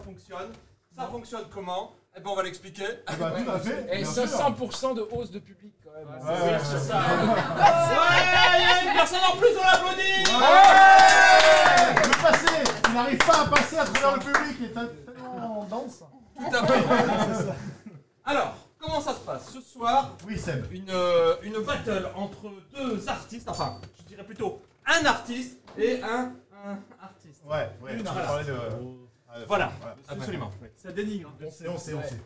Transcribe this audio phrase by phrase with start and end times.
[0.00, 0.52] ça fonctionne.
[0.96, 1.92] Ça fonctionne comment?
[2.16, 2.84] Eh ben, on va l'expliquer.
[3.06, 3.86] Tout à fait.
[3.92, 4.24] Et bien sûr.
[4.24, 6.08] 500% de hausse de public quand même.
[6.08, 6.80] Ouais, ouais, C'est ouais.
[6.80, 6.98] ça.
[7.00, 10.24] Ouais, il y a une personne en plus, on l'applaudit.
[10.34, 15.64] Ouais Le passé Il n'arrive pas à passer à travers le public, il est tellement
[15.70, 16.02] dense.
[16.36, 16.84] Tout à fait.
[18.24, 19.50] Alors, comment ça se passe?
[19.52, 20.66] Ce soir, Oui, Seb.
[20.72, 26.32] une, euh, une battle entre deux artistes, enfin, je dirais plutôt un artiste et un,
[26.66, 27.42] un artiste.
[27.44, 28.20] Ouais, ouais, tu Voilà.
[28.26, 28.52] parlais de...
[29.48, 29.72] Voilà,
[30.08, 30.50] absolument.
[30.76, 31.32] Ça dénigre.
[31.44, 32.16] On sait, on sait, on sait.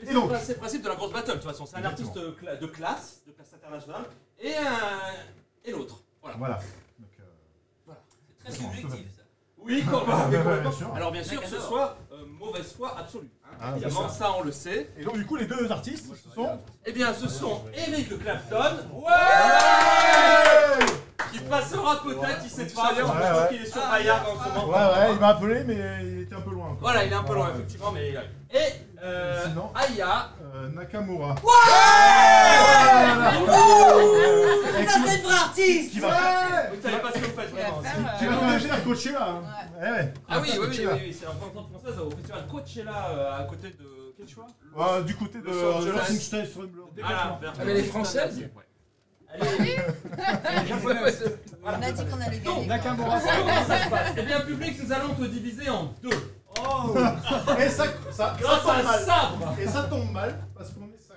[0.00, 1.64] Et C'est donc le- c'est le principe de la grosse battle, de toute façon.
[1.66, 4.04] C'est un artiste cla- de classe, de classe internationale,
[4.40, 5.12] et, un,
[5.64, 6.02] et l'autre.
[6.20, 6.36] Voilà.
[6.38, 6.58] Voilà.
[7.88, 7.92] Euh,
[8.40, 9.22] Très Bon, subjectif, ça.
[9.58, 10.60] Oui, bah, Ouais, complètement.
[10.62, 10.94] bien sûr.
[10.94, 13.30] Alors, bien sûr, ce soir, euh, mauvaise foi absolue.
[13.44, 13.48] hein.
[13.60, 14.90] Ah, Évidemment, ça, on le sait.
[14.98, 16.58] Et donc, du coup, les deux artistes, ce sont...
[16.84, 18.78] Eh bien, ce sont Eric Clapton.
[18.94, 20.86] Ouais
[21.32, 23.48] Qui passera peut-être, il sait pas, que Ouais, trouve ouais.
[23.50, 24.68] qu'il est sur Maillard en ce moment.
[24.68, 26.66] Ouais, ouais, il m'a appelé, mais il était un peu loin.
[26.68, 26.76] quoi.
[26.80, 28.14] Voilà, il est un peu loin, effectivement, mais.
[28.54, 28.58] Et
[29.02, 30.28] euh, Sinon Aya.
[30.54, 31.34] Euh, Nakamura.
[34.86, 36.08] Ça, c'est une vraie artiste Qui va.
[36.74, 37.82] Vous savez pas ce que vous faites vraiment.
[38.18, 39.28] Qui va faire faire Coachella.
[39.28, 39.42] hein.
[39.80, 40.14] Eh ouais.
[40.28, 40.94] Ah oui, oui, oui, oui, Coachella.
[40.94, 44.14] oui, c'est la représentante française au festival Coachella euh, à côté de.
[44.16, 44.46] Quel choix?
[44.76, 45.92] Ouais, du côté de Los Angeles.
[45.92, 46.48] Los Angeles.
[47.02, 48.36] Ah, Ah, mais les Françaises?
[48.38, 48.50] Ouais.
[50.66, 51.24] Japonaise.
[51.64, 52.66] On a dit qu'on allait gagner.
[52.66, 52.76] quoi.
[52.76, 56.10] Nakamura, ça Comment ça se passe Eh bien, public, nous allons te diviser en deux.
[57.58, 59.00] Et ça, ça, ça Grâce à tombe un mal.
[59.00, 61.16] sabre Et ça tombe mal parce qu'on est 5.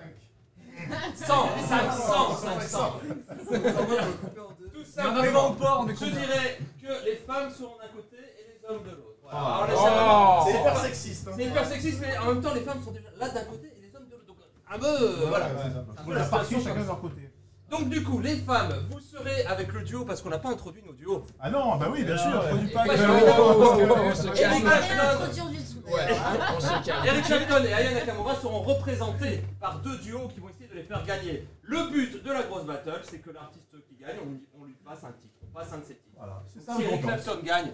[1.14, 3.00] 100, 500, 500.
[3.00, 3.10] Tout
[3.54, 5.32] Il y en a simplement.
[5.32, 6.10] pas au port, on est Je content.
[6.10, 9.02] dirais que les femmes seront d'un côté et les hommes de l'autre.
[9.22, 9.38] Voilà.
[9.38, 9.64] Ah.
[9.64, 10.50] Alors, Oh.
[10.50, 11.28] C'est hyper sexiste.
[11.28, 11.32] hein.
[11.36, 13.80] C'est hyper sexiste, mais en même temps, les femmes sont déjà là d'un côté et
[13.82, 14.26] les hommes de l'autre.
[14.26, 14.36] Donc,
[14.70, 14.86] un peu.
[14.86, 15.46] euh, voilà.
[15.46, 15.70] Ouais, ouais, ouais.
[16.04, 16.86] peu On la a parti chacun de ça.
[16.86, 17.25] leur côté.
[17.68, 20.82] Donc, du coup, les femmes, vous serez avec le duo parce qu'on n'a pas introduit
[20.86, 21.24] nos duos.
[21.40, 22.40] Ah non, bah oui, bien sûr.
[22.48, 24.56] produit pas avec- on se Eric.
[24.56, 25.90] On Clapton, introduire du tout.
[25.92, 26.16] Ouais,
[26.56, 27.06] on se calme.
[27.06, 30.82] Eric Clapton et Aya Nakamura seront représentés par deux duos qui vont essayer de les
[30.84, 31.46] faire gagner.
[31.62, 34.74] Le but de la grosse battle, c'est que l'artiste qui gagne, on, lui- on lui
[34.84, 35.34] passe un titre.
[35.42, 36.14] On passe un de ses titres.
[36.16, 37.02] Voilà, c'est ça Si le Eric.
[37.02, 37.72] Clapton gagne,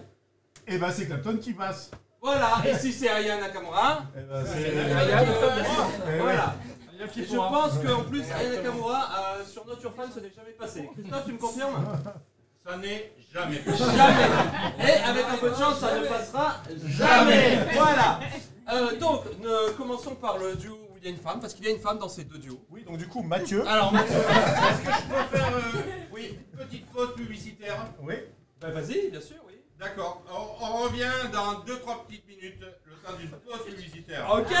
[0.67, 1.91] Et bah c'est Clapton qui passe.
[2.21, 2.61] voilà.
[2.67, 4.93] Et si c'est Aya Nakamura, Et bah c'est.
[4.95, 5.23] Aya.
[5.23, 6.17] Eh ouais.
[6.19, 6.55] Voilà.
[7.17, 7.49] Et je pourra.
[7.49, 10.89] pense qu'en plus, Aya Nakamura, euh, sur Nature Fan, ce n'est jamais passé.
[10.93, 11.85] Christophe, tu me confirmes?
[12.65, 13.61] Ça n'est jamais.
[13.65, 14.87] Jamais.
[14.87, 17.59] Et avec un peu de chance, ça ne passera jamais.
[17.73, 18.19] Voilà.
[18.71, 21.65] Euh, donc, ne- commençons par le duo où il y a une femme, parce qu'il
[21.65, 22.63] y a une femme dans ces deux duos.
[22.71, 23.67] Oui, donc du coup, Mathieu.
[23.67, 25.81] Alors, Mathieu, Est-ce que je peux faire euh,
[26.13, 27.85] oui, une petite pause publicitaire?
[28.01, 28.13] Oui.
[28.61, 29.53] bah, vas-y, bien sûr, oui.
[29.77, 30.23] D'accord.
[30.31, 34.25] On, on revient dans 2-3 petites minutes, le temps d'une pause publicitaire.
[34.31, 34.53] Ok.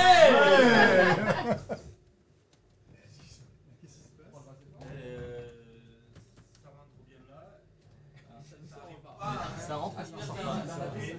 [9.73, 9.95] Ça rentre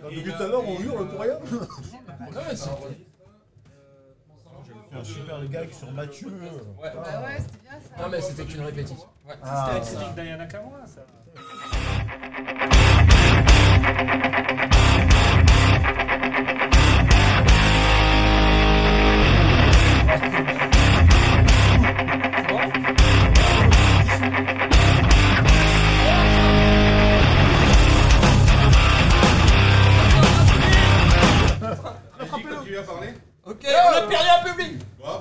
[0.05, 1.39] Depuis là- tout à l'heure, on hurle pour rien.
[2.33, 2.71] Non, mais c'est-
[4.91, 6.29] Fait un super gag sur Mathieu.
[6.29, 6.93] Ouais.
[6.95, 8.03] Bah ouais, c'était bien ça.
[8.03, 9.09] Non, mais c'était qu'une répétition.
[9.27, 9.35] Ouais.
[9.43, 9.73] Ah.
[9.83, 11.01] C'était avec Diana Kamura, ça.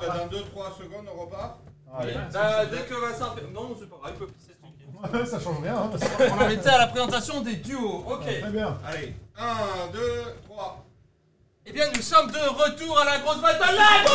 [0.08, 1.58] Dans 2-3 secondes, on repart.
[1.96, 2.14] Allez.
[2.34, 3.44] Bah, dès que Vincent fait...
[3.54, 5.26] Non, c'est pas grave, il peut pisser tranquille.
[5.28, 5.76] Ça change rien.
[5.76, 5.92] hein.
[6.32, 8.04] On en était à la présentation des duos.
[8.08, 8.22] Ok.
[8.24, 8.78] Très bien.
[8.86, 10.00] Allez, 1, 2,
[10.46, 10.86] 3.
[11.66, 14.10] Eh bien, nous sommes de retour à la grosse battle live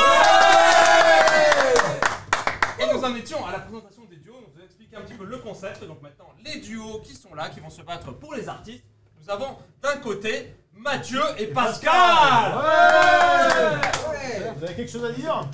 [2.81, 5.15] Et nous en étions à la présentation des duos, on vous a expliqué un petit
[5.15, 5.83] peu le concept.
[5.85, 8.85] Donc maintenant, les duos qui sont là, qui vont se battre pour les artistes.
[9.21, 12.55] nous avons d'un côté Mathieu et Pascal.
[12.57, 15.49] Ouais Vous avez quelque chose à dire?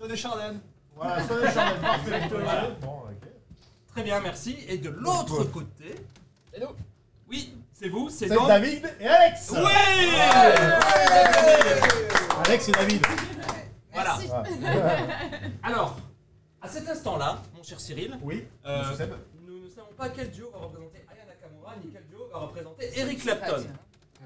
[0.00, 0.54] Stone et Chardin.
[0.96, 2.28] Voilà, parfait.
[2.80, 3.28] Bon, ok.
[3.88, 4.56] Très bien, merci.
[4.66, 5.94] Et de l'autre côté,
[6.54, 6.68] Et nous
[7.28, 8.48] oui, c'est vous, c'est C'est donc.
[8.48, 9.58] David et Alex Oui
[12.46, 13.06] Alex et David.
[13.92, 14.18] Voilà.
[14.18, 14.54] Merci.
[15.62, 15.98] Alors,
[16.62, 19.12] à cet instant-là, mon cher Cyril, Oui, euh, monsieur Seb.
[19.46, 22.90] nous ne savons pas quel duo va représenter Aya Nakamura ni quel duo va représenter
[22.98, 23.64] Eric Clapton.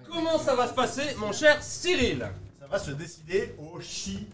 [0.09, 2.29] Comment ça va se passer, mon cher Cyril?
[2.61, 4.29] Ça va se décider au Shifumi.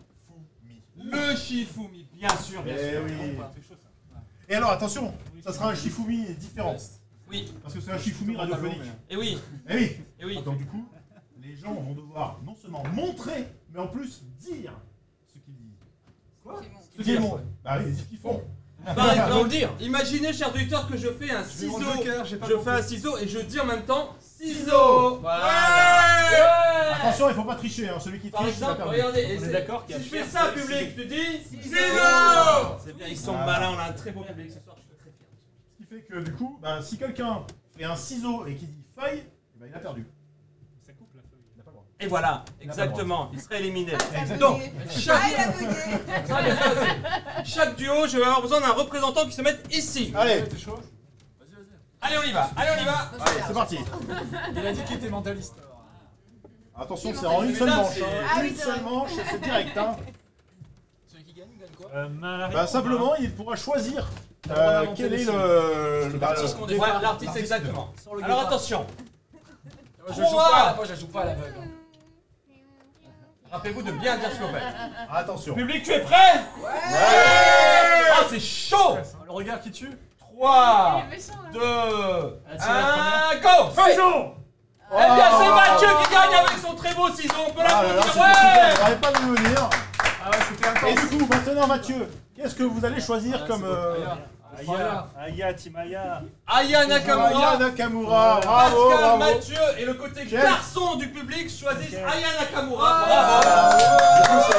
[1.02, 3.02] Le Shifumi, bien sûr, bien Eh sûr.
[3.04, 3.36] oui.
[3.68, 3.74] Ça.
[4.48, 5.14] Et alors, attention,
[5.44, 6.76] ça sera un Shifumi différent.
[7.30, 8.80] Oui, Parce que c'est un Shifumi radiophonique.
[9.08, 9.38] et oui,
[9.68, 10.42] Eh oui et oui.
[10.42, 10.84] Donc du coup,
[11.40, 14.72] les gens vont devoir non seulement montrer, mais en plus dire
[15.28, 15.78] ce qu'ils disent.
[16.42, 16.60] Quoi
[16.98, 17.40] Ce qu'ils font.
[17.64, 18.42] Bah oui, dire ce qu'ils font.
[18.84, 19.72] Par exemple, le dire.
[19.80, 21.80] imaginez, cher auditeur, que je fais un ciseau.
[21.80, 25.18] joker, j'ai pas Je fais un ciseau et je dis en même temps ciseau.
[25.20, 25.44] Voilà.
[25.44, 26.92] Ouais.
[26.94, 27.98] Attention, il faut pas tricher, hein.
[28.00, 28.92] celui qui Par triche, il va exemple, perdre.
[28.92, 30.96] regardez, et On est c'est- d'accord qu'il y a si je fais ça, c'est- public,
[30.96, 31.76] tu dis Ciseaux
[32.84, 33.46] C'est bien, ils sont Ah.
[33.46, 35.26] malins, on a un très beau public ce soir, je suis très fier.
[35.72, 37.42] Ce qui fait que du coup, bah, si quelqu'un
[37.76, 40.06] fait un ciseau et qui dit feuille, eh ben, il a perdu.
[40.86, 41.40] Ça coupe la feuille.
[41.54, 41.86] Il n'a pas le droit.
[42.00, 43.92] Et voilà, Il n'a pas le exactement, il serait éliminé.
[43.92, 44.50] Exactement.
[44.50, 45.96] Donc, Ah, chaque, il a bugué.
[46.30, 50.12] Ah, chaque duo, je vais avoir besoin d'un représentant qui se mette ici.
[50.14, 50.78] Allez, chaud?
[52.02, 53.10] Allez, on y va, allez, on y va.
[53.26, 53.78] allez, c'est parti.
[54.54, 55.54] Il a dit qu'il était mentaliste.
[56.76, 57.98] Attention, c'est en une seule manche.
[57.98, 58.26] hein.
[58.36, 59.76] Ah Une seule manche, c'est direct.
[59.76, 59.96] Hein.
[61.08, 64.08] Celui qui gagne, il gagne quoi Euh, Bah, simplement, il pourra choisir
[64.50, 66.98] euh, quel est le, le, L'artiste qu'on Ouais, défend.
[67.00, 67.92] l'artiste exactement.
[68.06, 68.46] Le Alors guépard.
[68.46, 68.86] attention,
[69.98, 70.50] Moi, je joue Trois.
[70.50, 71.60] pas, moi, je joue pas à l'aveugle.
[73.52, 74.62] rappelez-vous de bien dire ce que vous faites.
[75.12, 75.54] Attention.
[75.54, 76.40] Public, tu es prêt?
[76.64, 79.90] Ah, c'est chaud Le regard qui tue?
[80.40, 81.50] 3, Il est méchant, là.
[81.52, 81.60] 2,
[82.48, 84.34] Ah, c'est la 1, go Ciseaux
[84.92, 88.04] Eh bien, c'est Mathieu qui gagne avec son très beau ciseau, on peut Ah l'applaudir,
[88.04, 89.36] c'était ouais J'arrête pas de me.
[90.24, 93.64] Ah ouais, c'était Et du coup, maintenant, Mathieu, qu'est-ce que vous allez choisir comme.
[93.64, 93.96] euh,
[94.58, 96.22] Aya, Aya, Team Aya.
[96.46, 99.18] Aya Aya Nakamura, Nakamura, bravo, Pascal, bravo.
[99.34, 103.04] Mathieu et le côté Quel- garçon du public choisissent Aya Nakamura.
[103.06, 104.52] Bravo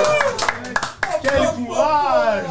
[1.22, 2.46] Quel courage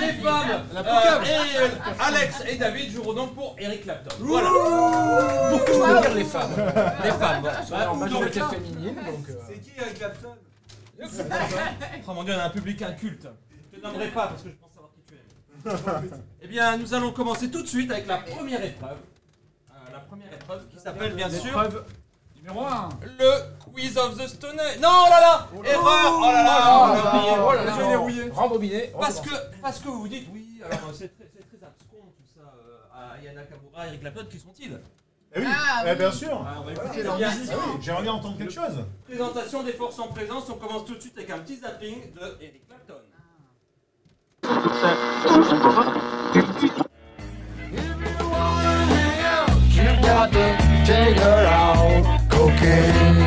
[0.00, 1.68] Les femmes, La euh, et euh,
[2.00, 4.14] Alex et David joueront donc pour Eric Clapton.
[4.18, 4.48] Voilà.
[5.50, 6.50] Pourquoi je peux dire les femmes
[7.04, 7.42] Les femmes.
[7.42, 7.66] bon.
[7.66, 9.28] Sur la majorité féminine, donc.
[9.30, 10.34] euh, C'est qui Eric Clapton?
[12.06, 13.26] Oh mon dieu, on a un public inculte.
[13.72, 16.20] Je te nommerai pas parce que je pense savoir qui tu es.
[16.42, 18.96] eh bien, nous allons commencer tout de suite avec la première épreuve.
[19.70, 21.84] Euh, la première épreuve qui s'appelle bien sûr Épreuve
[22.36, 22.88] numéro 1.
[23.18, 23.30] le
[23.72, 24.78] Quiz of the Stone Age.
[24.80, 27.34] Non, oh là là Erreur Oh là là on a oublié.
[27.38, 28.30] Oh là là, Je l'ai verrouillé.
[28.30, 28.92] Rembobiné.
[29.00, 29.30] Parce que,
[29.62, 32.40] parce que vous vous dites, oui, alors euh, c'est très, c'est très abscon tout ça,
[32.42, 34.80] euh, à Yana Nakamura, Eric Clapton, qui sont-ils
[35.34, 35.96] Eh oui, Ah, eh oui.
[35.96, 36.46] bien sûr.
[36.58, 37.50] On va écouter la leur musique.
[37.52, 38.84] Ah oui, J'aimerais bien entendre quelque chose.
[39.04, 42.36] Présentation des forces en présence, on commence tout de suite avec un petit zapping de
[42.40, 42.94] Eric Clapton.
[49.74, 53.23] You got to take her out cocaine.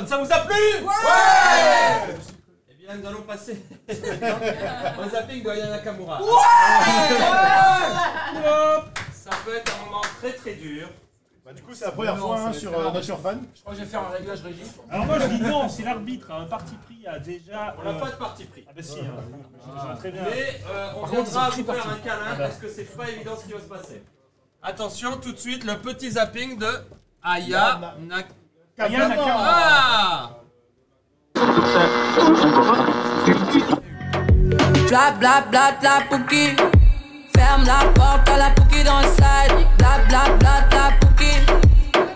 [0.00, 2.16] C'est ça vous a plu Ouais
[2.70, 6.20] Eh bien, nous allons passer au zapping de Aya Nakamura.
[9.12, 10.88] Ça peut être un moment très très dur.
[11.44, 12.90] Bah, du coup, c'est la première Non, fois hein, sur euh.
[12.92, 13.40] Nature Fan.
[13.54, 14.62] Je crois que je vais faire un réglage régie.
[14.90, 17.76] Alors moi je dis non, si l'arbitre un parti pris a déjà...
[17.78, 18.64] On n'a euh, pas de parti pris.
[18.68, 19.04] Ah bah si, hein.
[19.64, 20.22] Je- je- très bien.
[20.24, 21.88] Mais euh, on viendra vous faire parti.
[21.88, 22.44] un câlin Ah bah.
[22.48, 24.02] parce que c'est pas évident ce qui va se passer.
[24.60, 26.66] Attention, tout de suite, le petit zapping de
[27.22, 28.22] Aya Na-
[28.78, 29.34] Nakamura.
[29.36, 30.30] Ah
[34.88, 36.54] Bla bla bla bla pouki.
[37.34, 39.66] Ferme la porte à la pouki dans le side.
[39.78, 41.32] Bla bla bla bla pouki.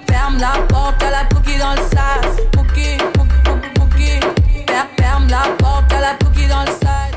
[0.09, 2.51] Ferme la porte à la pouki dans le side.
[2.53, 4.21] Pouki, pouki, pouki, pouki.
[4.69, 7.17] Fer- Ferme la porte à la pouki dans le side.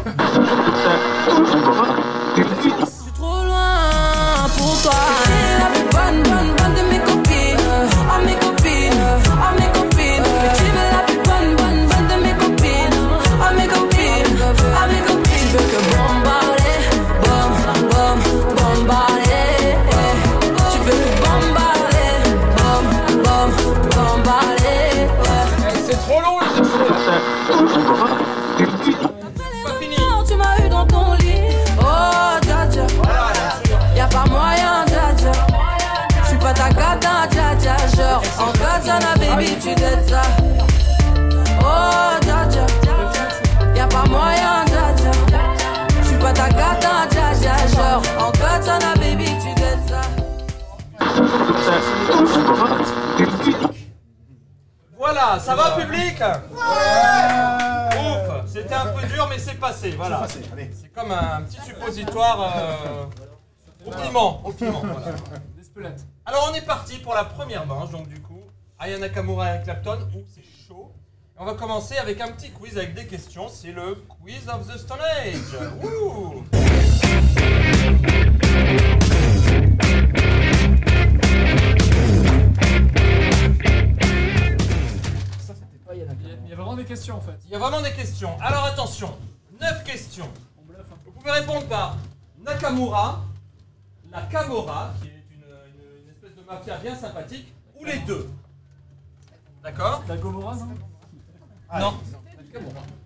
[2.37, 5.32] Je suis trop loin pour toi.
[54.97, 56.21] Voilà, ça va public?
[57.93, 60.25] Ouf, c'était un peu dur mais c'est passé, voilà.
[60.27, 63.05] C'est comme un petit suppositoire euh,
[63.85, 64.81] au piment, au piment.
[64.81, 65.95] voilà.
[66.25, 68.41] Alors on est parti pour la première manche, donc du coup,
[68.79, 70.91] Aya Nakamura et Clapton, ouh c'est chaud.
[71.35, 74.67] Et on va commencer avec un petit quiz avec des questions, c'est le quiz of
[74.67, 75.57] the Stone Age.
[75.83, 76.43] Ouh
[86.05, 87.37] y, a, il y a vraiment des questions en fait.
[87.45, 88.35] Il y a vraiment des questions.
[88.41, 89.15] Alors attention,
[89.59, 90.29] 9 questions.
[90.61, 90.85] On bluffe.
[91.05, 91.97] Vous pouvez répondre par
[92.43, 93.21] Nakamura,
[94.11, 98.29] la Camorra, qui est une, une- une espèce de mafia bien sympathique, ou les deux.
[99.63, 100.67] D'accord La Gomorra, non
[101.79, 101.93] Non.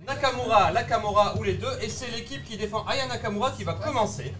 [0.06, 3.74] Nakamura, la Camorra ou les deux, et c'est l'équipe qui défend Aya Nakamura qui va
[3.74, 4.34] commencer.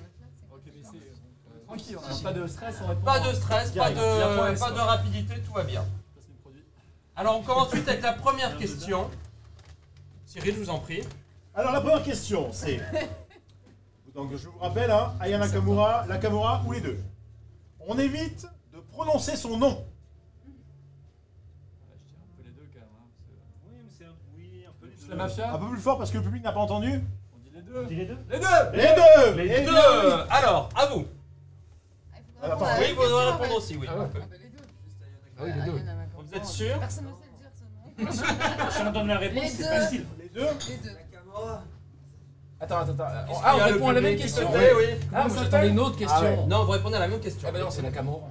[0.52, 3.02] Euh, tranquille, on a pas de stress, on répond.
[3.06, 5.84] Pas de stress, pas de, pas rapidité, tout va bien.
[7.20, 9.10] Alors on commence tout de suite avec la première question.
[10.26, 11.02] Cyril, je vous en prie.
[11.56, 12.80] Alors la première question, c'est.
[14.14, 17.00] Donc je vous rappelle, hein, Aya Nakamura, Nakamura ou les deux.
[17.88, 19.70] On évite de prononcer son nom.
[19.70, 19.86] Ouais,
[21.98, 22.90] je dirais un peu les deux quand même.
[23.10, 23.34] Parce que-
[23.68, 25.10] Oui, mais c'est un, oui, un peu les Plus deux.
[25.12, 27.02] la mafia Un peu plus fort parce que le public n'a pas entendu.
[27.34, 27.82] On dit les deux.
[27.84, 29.76] On dit les deux Les deux Les deux Les deux.
[30.30, 31.06] Alors, à vous.
[32.44, 33.88] Ah, Oui, vous devez répondre aussi, oui.
[33.90, 34.06] Ah ouais.
[34.06, 34.12] les
[34.50, 34.58] deux.
[35.40, 35.80] Ah oui, les deux.
[36.38, 38.68] Vous êtes sûr Personne ne sait le dire ce nom.
[38.72, 39.70] Si on donne la réponse, Les c'est deux.
[39.70, 40.06] facile.
[40.20, 40.96] Les deux Les deux.
[42.60, 43.42] Attends, attends, attends.
[43.44, 44.50] Ah, on répond à la même question.
[44.52, 44.86] Oui, oui.
[45.14, 46.18] Ah, moi j'attendais une autre question.
[46.20, 46.46] Ah ouais.
[46.48, 47.48] Non, vous répondez à la même question.
[47.48, 47.82] Ah bah non, c'est.
[47.84, 48.30] La Ah, Camorra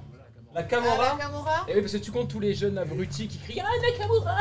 [0.54, 3.68] la Camorra Et oui, parce que tu comptes tous les jeunes abrutis qui crient Ah,
[3.82, 4.36] Nakamura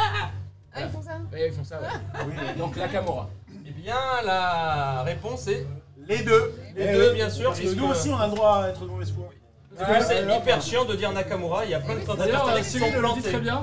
[0.73, 1.79] Ah, ils font ça ils font ça.
[2.27, 2.33] Oui.
[2.57, 3.29] Donc Nakamura.
[3.65, 3.95] Eh bien,
[4.25, 5.67] la réponse est
[6.07, 7.49] Les deux les Eh deux, bien sûr.
[7.49, 9.29] Parce que nous aussi on a le droit à être de mauvaise foi.
[9.77, 12.79] Parce que c'est hyper chiant de dire Nakamura, il y a plein de euh, qui
[12.79, 13.21] sont plantés.
[13.21, 13.61] très bien.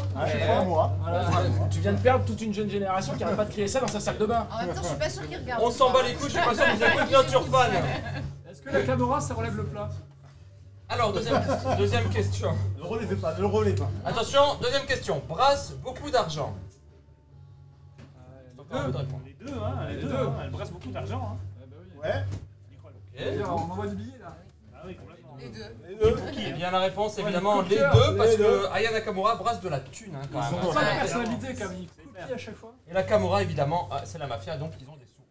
[0.66, 1.26] Voilà.
[1.70, 3.86] Tu viens de perdre toute une jeune génération qui arrête pas de crier ça dans
[3.88, 4.46] sa salle de bain.
[4.52, 5.62] En même temps, je suis pas sûre qu'ils regardent.
[5.64, 7.58] On s'en bat les couilles, je suis pas sûr que vous écoutez notre Urban.
[8.50, 9.88] Est-ce que la Camorra ça relève le plat?
[10.88, 11.42] Alors, deuxième,
[11.78, 12.52] deuxième question.
[12.76, 13.88] Ne le relevez pas, ne le relevez pas.
[14.04, 15.22] Attention, deuxième question.
[15.26, 16.54] Brasse beaucoup d'argent.
[18.54, 19.20] Les Encore un peu de réponse.
[19.24, 20.08] Les deux, hein, les Les deux.
[20.08, 20.14] deux.
[20.16, 21.30] hein, Elle brasse beaucoup d'argent.
[21.32, 21.36] Hein.
[22.02, 22.22] Ouais, bah
[23.16, 23.38] oui.
[23.38, 24.36] Ouais, On envoie du billet là.
[24.74, 25.11] Ah oui, complètement.
[25.42, 25.76] Les deux.
[25.88, 26.16] les deux.
[26.48, 28.66] Eh bien, la réponse, évidemment, Ouais, les deux, parce les que.
[28.72, 30.64] Aya Nakamura brasse de la thune, hein, quand Ils même.
[30.64, 30.74] ont- hein.
[30.74, 31.72] Pas personnalité comme
[32.34, 32.74] à chaque fois.
[32.88, 35.22] Et la Camorra, évidemment, ah, c'est la mafia, donc ils ont des sous.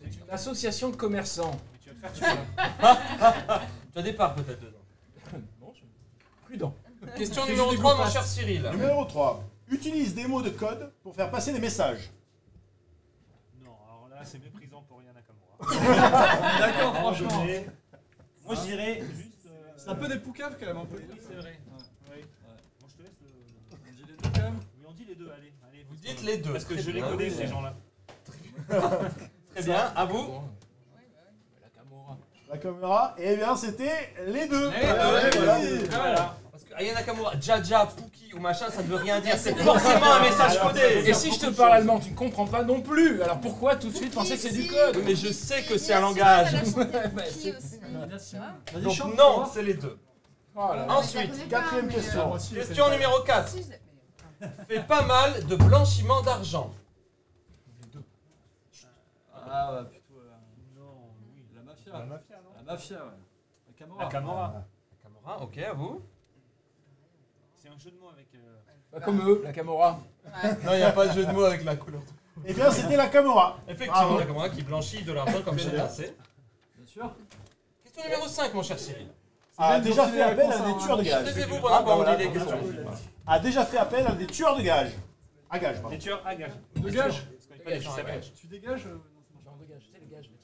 [0.00, 1.52] C'est une association de commerçants.
[1.72, 3.68] Mais tu vas te faire tuer.
[3.92, 4.78] Tu as des parts peut-être dedans.
[5.60, 5.82] Non, je...
[6.46, 6.74] Prudent.
[7.16, 8.68] Question numéro juste des 3, mon cher Cyril.
[8.72, 9.44] Numéro 3.
[9.68, 12.10] Utilise des mots de code pour faire passer des messages.
[13.62, 16.58] Non, alors là, c'est méprisant pour Yana Nakamura.
[16.58, 17.44] D'accord, À un moment franchement.
[18.44, 19.31] Moi, je dirais juste.
[19.82, 20.96] C'est un peu des poucaves quand même, un peu.
[20.96, 21.58] Oui, c'est vrai.
[22.08, 22.24] Ouais.
[22.80, 23.28] Bon, je te laisse le.
[23.72, 24.60] On dit les deux quand même.
[24.78, 25.52] Oui, on dit les deux, allez.
[25.68, 26.52] allez Vous dites les deux.
[26.52, 27.74] Parce que je les connais, ces gens-là.
[29.50, 30.40] Très bien, à vous.
[31.60, 32.18] La Camorra.
[32.48, 34.70] La caméra, et bien c'était les deux.
[34.70, 36.36] Les deux, ouais, les voilà.
[36.62, 39.36] Parce que Aya Nakamura, Jaja, Puki ou machin, ça ne veut rien dire.
[39.36, 41.02] C'est forcément un message codé.
[41.06, 43.22] Et si je te parle allemand, tu ne comprends pas non plus.
[43.22, 45.94] Alors pourquoi tout de suite penser que c'est du code Mais je sais que c'est
[45.94, 46.52] un langage.
[46.74, 49.98] Bah, Donc non, c'est les deux.
[50.54, 50.70] Oh.
[50.88, 52.32] Ensuite, Quatrième question.
[52.54, 53.48] Question numéro 4.
[53.48, 53.80] Si, je l'ai.
[54.68, 56.74] Fait pas mal de blanchiment d'argent.
[59.48, 60.30] Ah ouais, plutôt euh,
[60.76, 61.44] Non, oui.
[61.54, 61.92] la mafia.
[61.92, 63.10] La mafia, non La mafia, ouais.
[63.68, 64.02] La Camorra.
[64.04, 64.64] La Camorra.
[65.02, 66.02] Camorra, ok, à vous.
[67.62, 68.26] C'est un jeu de mots avec.
[68.34, 68.58] euh,
[68.92, 70.00] Bah, comme eux, la Camorra.
[70.24, 70.50] Ouais.
[70.64, 72.02] Non, il n'y a pas de jeu de mots avec la couleur.
[72.44, 73.58] Eh bien, c'était la Camorra.
[73.68, 74.18] Effectivement, Bravo.
[74.18, 76.16] la Camorra qui blanchit de l'argent comme c'est assez.
[76.76, 77.14] Bien sûr.
[77.84, 79.06] Question numéro 5, mon cher Cyril.
[79.58, 81.24] A de déjà fait appel à des tueurs de gages.
[81.24, 82.58] Taisez-vous Ah, bah voilà, les questions.
[83.26, 84.92] A déjà fait appel à des tueurs de gages.
[85.48, 85.90] À gages, pardon.
[85.90, 86.52] Les tueurs à gage.
[86.74, 88.14] De gage Parce qu'on est pas des Dégage, tueurs à dégage.
[88.16, 88.32] gage.
[88.34, 90.41] Tu dégages euh, non, ça marche Genre de gage, les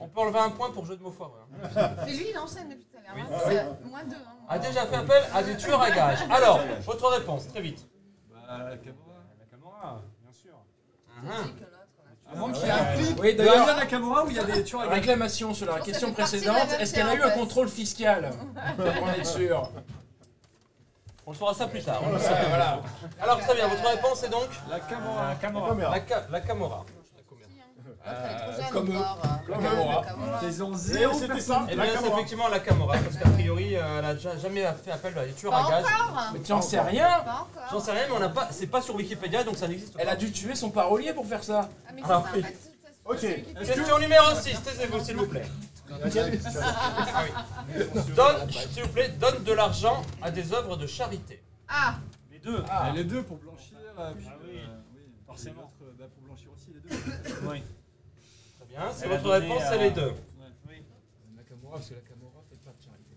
[0.00, 1.40] On peut enlever un point pour jeu de mots foireux.
[1.76, 1.90] hein.
[2.06, 3.28] Mais lui, il enchaîne depuis tout à l'heure.
[3.48, 3.56] Oui.
[3.56, 3.76] hein.
[3.80, 4.16] C'est Moins deux.
[4.16, 4.44] hein.
[4.48, 6.18] A déjà fait appel à des tueurs à gages.
[6.30, 7.86] Alors, votre réponse, très vite.
[8.30, 8.38] Bah,
[8.70, 9.14] la Camorra.
[9.38, 10.54] La Camorra, bien sûr.
[11.22, 11.70] J'ai dit que l'autre,
[12.04, 12.32] là.
[12.32, 14.38] À moins qu'il y ait un clip Oui, de d'ailleurs- Aya Nakamura où il y
[14.38, 14.94] a des tueurs à gages.
[14.94, 16.80] Réclamation sur la question fait partie de la précédente.
[16.80, 17.38] Est-ce qu'elle a eu en un fait.
[17.38, 18.30] contrôle fiscal
[18.76, 19.70] Pour en être sûr.
[21.26, 22.00] On le saura ça plus tard.
[22.04, 22.44] on le Ouais, saura.
[22.48, 22.80] voilà.
[23.22, 25.28] Alors, très bien, votre réponse est donc La Camorra.
[25.30, 25.68] La Camorra.
[25.70, 25.90] Caméra.
[25.96, 26.84] la, ca- la Camorra.
[26.84, 26.96] Petit, hein.
[26.96, 27.93] L'autre, elle est trop Euh, jeune
[28.72, 28.96] comme eux.
[28.98, 29.18] encore.
[29.46, 30.02] Comme La Camorra.
[30.42, 33.98] Ils ont zéro c'était ça, Eh bien, c'est effectivement la Camorra, parce qu'a priori, euh,
[33.98, 35.84] elle a ja- jamais fait appel à des tueurs Pas à gages.
[35.84, 36.30] encore.
[36.32, 37.62] Mais tu en sais rien Pas encore.
[37.70, 40.06] J'en sais rien, mais on n'a pas, c'est pas sur Wikipédia, donc ça n'existe Elle
[40.06, 40.12] pas.
[40.12, 41.68] a dû tuer son parolier pour faire ça.
[41.88, 42.42] Ah, mais Ah, oui.
[42.42, 42.48] pas
[43.06, 43.18] Ok.
[43.20, 45.46] c'est qui Question numéro 6, taisez-vous s'il vous plaît.
[45.90, 47.24] Ah.
[48.16, 51.42] Donne, s'il vous plaît, donne de l'argent à des œuvres de charité.
[51.68, 51.96] Ah,
[52.32, 52.64] Les deux.
[52.70, 52.90] Ah.
[52.94, 53.76] Les deux pour blanchir.
[53.98, 55.00] euh, puis, Ah oui, euh, oui.
[55.26, 55.60] forcément.
[55.62, 57.48] L'autre, euh, bah, pour blanchir aussi les deux.
[57.48, 57.62] Oui.
[58.74, 60.12] Bien, c'est Elle a votre donné réponse, à- c'est les deux.
[60.68, 60.74] Oui.
[61.36, 63.14] Nakamura, parce que Nakamura fait pas de charité.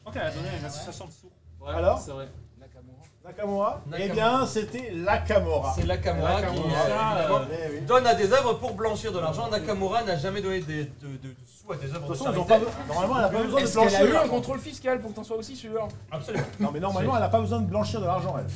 [0.00, 1.30] Crois qu'elle a donné à une association de sourds.
[1.60, 2.28] Ouais, Alors C'est vrai.
[2.58, 2.98] Nakamura.
[3.24, 3.80] La Camorra.
[3.86, 4.14] Eh Nakamura.
[4.14, 5.72] bien, c'était la Camorra.
[5.76, 7.80] C'est la Camorra La qui euh, euh, Eh oui.
[7.86, 9.48] donne à des œuvres pour blanchir de l'argent.
[9.48, 12.38] Nakamura n'a jamais donné des- de, de- de sous à des œuvres De façon, ils
[12.38, 12.66] ont charité.
[12.66, 14.06] pas- normalement, elle n'a pas besoin de Est-ce qu'elle a blanchir.
[14.06, 14.30] eu un l'argent.
[14.30, 15.86] contrôle fiscal pour que t'en sois aussi sûr?
[16.10, 16.44] Absolument.
[16.58, 18.46] Non, mais normalement, elle n'a pas besoin de blanchir de l'argent, elle.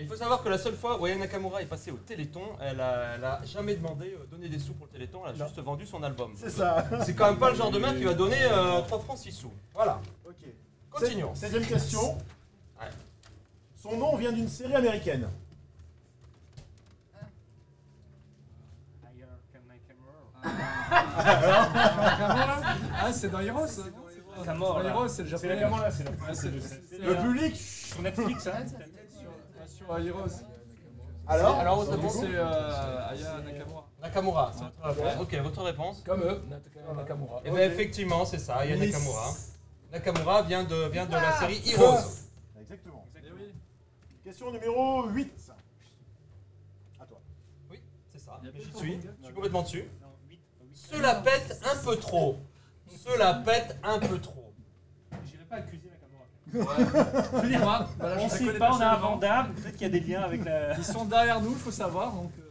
[0.00, 2.80] Il faut savoir que la seule fois où Aya Nakamura est passée au Téléthon, elle
[2.80, 5.58] a, elle a jamais demandé euh, donner des sous pour le Téléthon, elle a juste
[5.58, 6.32] vendu son album.
[6.36, 6.84] C'est ça.
[7.04, 9.32] C'est quand même pas le genre de mec qui va donner euh, 3 francs 6
[9.32, 9.52] sous.
[9.74, 10.00] Voilà.
[10.24, 10.36] Ok.
[10.90, 11.34] Continuons.
[11.34, 12.14] Sept- Septième question.
[12.80, 12.86] Ouais.
[13.76, 15.28] Son nom vient d'une série américaine.
[23.00, 23.66] Ah, c'est dans Heroes.
[23.66, 24.44] ça, dans Heroes.
[24.44, 24.88] Camorra, Dans.
[24.88, 25.90] Heroes, c'est le C'est japonais.
[25.90, 27.56] C'est c'est le- c'est- c'est public.
[27.56, 28.52] Sur Netflix, hein.
[29.96, 30.44] Heroes.
[31.26, 33.88] Alors Alors, votre réponse C'est euh, Aya Nakamura.
[34.00, 35.22] Nakamura, c'est votre réponse.
[35.22, 37.40] Ok, votre réponse Comme eux, Naka- Nakamura.
[37.44, 38.92] Et bien effectivement, c'est ça, Aya Yes.
[38.94, 39.30] Nakamura.
[39.92, 41.40] Nakamura vient de, vient de la Ah.
[41.40, 41.98] série Heroes.
[42.60, 43.04] Exactement.
[43.16, 43.52] Eh oui.
[44.24, 45.52] Question numéro 8.
[47.00, 47.20] À toi.
[47.70, 48.40] Oui, c'est ça.
[48.54, 49.00] J'y suis.
[49.20, 49.84] Je suis complètement dessus.
[50.00, 50.70] Non, huit, huit.
[50.74, 52.38] Cela pète un peu trop.
[52.96, 54.54] Cela pète un peu trop.
[55.24, 55.87] J'irai pas accuser
[56.52, 56.76] Nakamura.
[57.32, 57.88] Je veux dire, Voilà,
[58.20, 58.96] on je sait pas, on a un.
[58.96, 60.76] Vandame, peut-être qu'il y a des liens avec la.
[60.76, 62.12] Ils sont derrière nous, il faut savoir.
[62.12, 62.42] Donc, euh,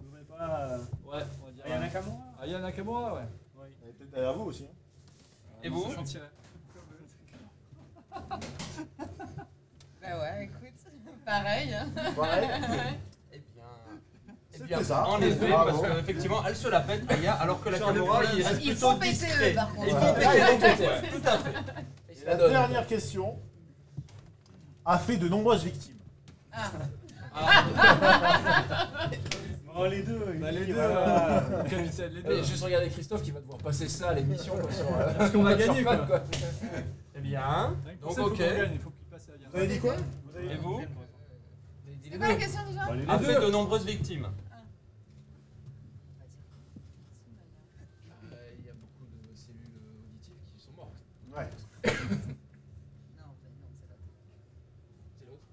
[0.00, 0.68] Je voudrais pas.
[0.70, 1.64] euh, ouais, on va dire.
[1.66, 3.20] Aya Nakamura Aya Nakamura, ouais.
[3.56, 3.66] Oui.
[3.82, 4.64] Elle est peut-être derrière vous aussi.
[4.64, 4.74] hein.
[5.62, 5.86] Et vous
[8.18, 8.38] bah
[10.20, 10.80] ouais, écoute,
[11.26, 11.74] pareil.
[11.74, 11.88] hein.
[12.16, 12.48] Pareil.
[13.30, 13.64] Eh bien.
[14.54, 15.06] Eh bien, ça.
[15.06, 18.60] en effet, parce qu'effectivement, elle se la pète, Aya, alors que la Camorra, il reste
[18.64, 19.52] Ils plutôt font péter, discret.
[19.52, 19.86] eux, par contre.
[19.88, 20.14] Ils font Ouais.
[20.14, 20.88] péter, Ouais, péter.
[20.88, 21.52] ouais, Tout à fait.
[22.28, 23.38] La dernière question
[24.84, 25.96] a fait de nombreuses victimes.
[26.52, 26.70] Ah,
[29.80, 30.18] Oh, les deux.
[30.40, 31.38] Bah, les oui, deux, voilà.
[31.44, 32.28] euh, capitaine, les deux.
[32.32, 34.54] Allez, juste regarder Christophe qui va devoir passer ça à l'émission.
[34.58, 36.04] quoi, sur, euh, Parce qu'on a gagné, quoi.
[37.14, 38.38] Eh bien, Pour donc ça, il faut ok.
[38.38, 39.48] qu'on gagne, Il faut qu'il passe à Aya.
[39.52, 39.94] Vous avez dit quoi?
[39.94, 40.36] Vous?
[40.36, 40.80] Avez Et vous
[42.10, 42.86] c'est quoi la question déjà?
[42.86, 44.24] Bah, A fait de nombreuses victimes.
[44.24, 44.30] Euh,
[48.58, 50.96] Il y a beaucoup de cellules auditives qui sont mortes.
[51.36, 51.44] Ouais.
[51.44, 54.02] Non, en fait, non, c'est l'autre.
[55.20, 55.46] C'est l'autre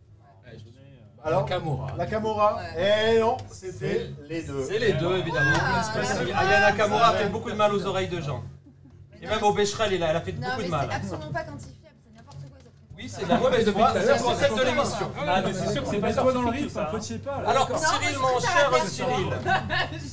[0.44, 1.88] Ouais, je donnais, euh, Alors Nakamura.
[1.98, 4.64] La Camorra Eh non, c'était les deux.
[4.64, 5.52] C'est les deux, évidemment.
[5.60, 6.34] Ah, Parce que ouais.
[6.34, 8.44] Aya Nakamura a fait beaucoup de mal aux oreilles de gens.
[9.22, 9.52] Et même au
[9.92, 10.90] il a- elle a fait Non, beaucoup mais de c'est mal.
[10.92, 11.62] absolument pas n'importe
[13.06, 15.12] Oui, c'est la mauvaise foi, c'est le concept de l'émission.
[15.28, 17.00] Ah, mais c'est sûr que c'est pas toi dans le rythme, ça, hein.
[17.00, 17.44] faut pas.
[17.50, 19.28] Alors, Cyril, mon cher Cyril.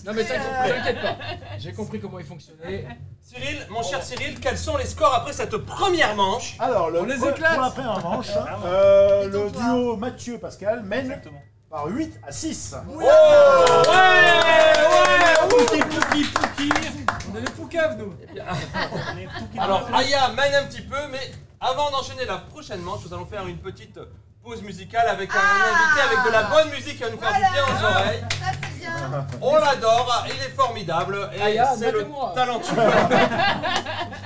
[0.04, 1.16] Non mais t'inquiète t'inquiète pas.
[1.58, 2.86] J'ai compris comment il fonctionnait.
[3.22, 7.04] Cyril, mon cher Cyril, quels sont les scores après cette première manche Alors, le, On
[7.04, 7.54] les éclate.
[7.54, 8.66] pour la première manche, Ah ouais.
[8.66, 11.40] euh, le duo Mathieu-Pascal mène Exactement.
[11.70, 12.76] par 8 à 6.
[12.94, 13.12] Oh Ouais Ouais
[15.48, 16.68] Pouki, pouki, pouki.
[17.42, 18.14] Les poucaves, nous.
[19.52, 23.26] Qui Alors, Aya mène un petit peu, mais avant d'enchaîner la prochaine manche, nous allons
[23.26, 23.98] faire une petite
[24.44, 27.40] pause musicale avec un invité avec de la bonne musique qui va nous faire du
[27.40, 28.24] bien aux oreilles.
[28.98, 29.38] C'est.
[29.40, 32.76] On l'adore, il est formidable et Aya c'est le talentueux.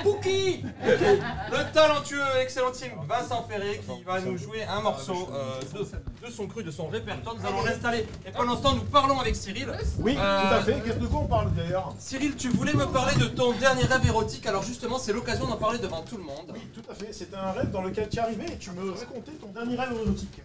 [0.02, 6.32] Pouki Le talentueux, excellentime Vincent Ferré qui va nous jouer un morceau euh, de, de
[6.32, 7.34] son cru, de son répertoire.
[7.38, 9.68] Nous allons l'installer et pendant ce temps, nous parlons avec Cyril.
[9.98, 10.80] Oui, Euh, tout à fait.
[10.84, 11.92] Qu'est-ce de quoi on parle d'ailleurs?
[11.98, 15.56] Cyril, tu voulais me parler de ton dernier rêve érotique, alors justement, c'est l'occasion d'en
[15.56, 16.52] parler devant tout le monde.
[16.52, 17.12] Oui, tout à fait.
[17.12, 19.92] C'était un rêve dans lequel tu es arrivé et tu me racontais ton dernier rêve
[19.92, 20.40] érotique.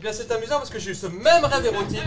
[0.00, 2.00] Eh bien, c'est amusant parce que j'ai eu ce même rêve érotique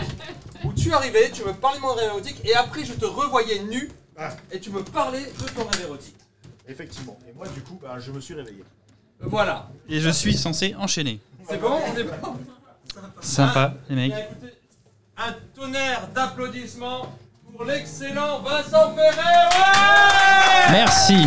[0.64, 3.60] où tu arrivais, tu me parlais de mon rêve érotique et après je te revoyais
[3.70, 4.30] nu Ah.
[4.50, 6.16] et tu me parlais de ton rêve érotique.
[6.68, 7.16] Effectivement.
[7.28, 8.64] Et moi, du coup, bah, je me suis réveillé.
[9.20, 9.68] Voilà.
[9.88, 11.20] Et je suis censé enchaîner.
[11.48, 12.36] C'est bon On est bon?
[13.20, 14.12] Sympa, les mecs.
[14.12, 14.54] Bien, écoutez,
[15.16, 17.16] un tonnerre d'applaudissements
[17.52, 21.26] pour l'excellent Vincent Ferrer ouais Merci.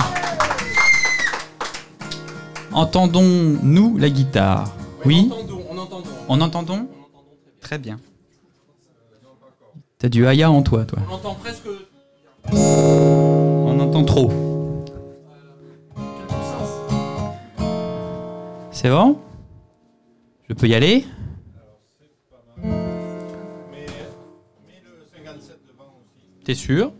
[2.73, 4.73] Entendons-nous la guitare?
[5.06, 5.32] Oui
[5.93, 6.41] entend, on entend.
[6.41, 6.88] On entendons
[7.62, 8.00] Très bien.
[10.00, 11.00] T'as du Aya en toi, toi.
[11.10, 11.67] On entend presque.
[12.52, 14.32] On entend trop.
[18.71, 19.17] C'est bon?
[20.47, 21.06] Je peux y aller?
[22.63, 22.69] Mais
[23.71, 26.43] mets le 57 devant aussi.
[26.43, 26.91] T'es sûr?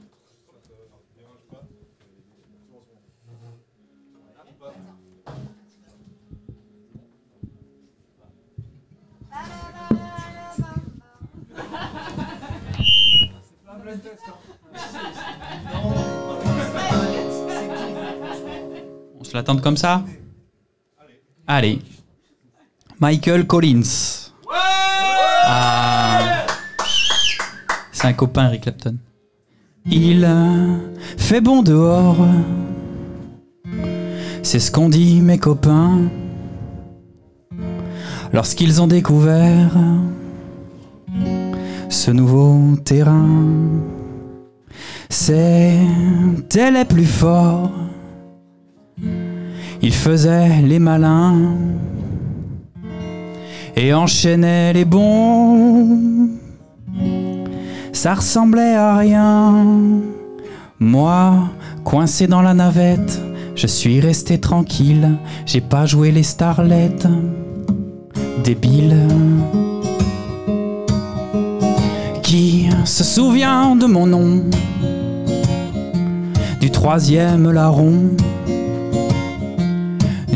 [19.20, 20.04] On se l'attend comme ça?
[21.48, 21.80] Allez.
[23.00, 24.32] Michael Collins.
[24.50, 26.46] Ah.
[27.92, 28.98] C'est un copain, Eric Clapton.
[29.86, 30.28] Il
[31.18, 32.18] fait bon dehors.
[34.44, 36.10] C'est ce qu'ont dit mes copains.
[38.34, 39.72] Lorsqu'ils ont découvert
[41.90, 43.26] ce nouveau terrain,
[45.10, 47.72] c'était les plus forts.
[49.82, 51.56] Ils faisaient les malins
[53.76, 56.30] et enchaînaient les bons.
[57.94, 59.66] Ça ressemblait à rien.
[60.80, 61.50] Moi,
[61.84, 63.22] coincé dans la navette,
[63.56, 65.18] je suis resté tranquille.
[65.46, 67.08] J'ai pas joué les starlettes.
[68.44, 68.96] Débile.
[72.28, 74.44] Qui se souvient de mon nom
[76.60, 78.18] Du troisième larron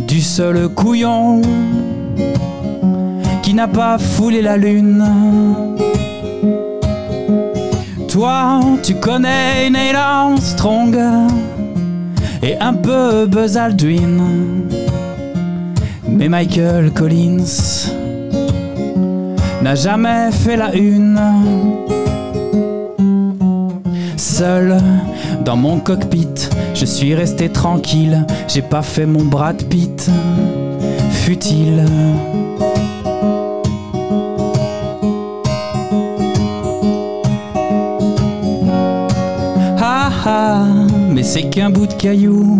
[0.08, 1.42] Du seul couillon
[3.42, 5.06] Qui n'a pas foulé la lune
[8.08, 10.98] toi, tu connais Neil Armstrong
[12.44, 14.18] et un peu Buzz Aldrin.
[16.10, 17.90] Mais Michael Collins
[19.62, 21.18] n'a jamais fait la une.
[24.42, 24.76] Seul
[25.46, 28.26] dans mon cockpit, je suis resté tranquille.
[28.48, 30.10] J'ai pas fait mon Brad Pitt
[31.12, 31.86] futile.
[39.80, 40.66] Ah ah,
[41.12, 42.60] mais c'est qu'un bout de caillou.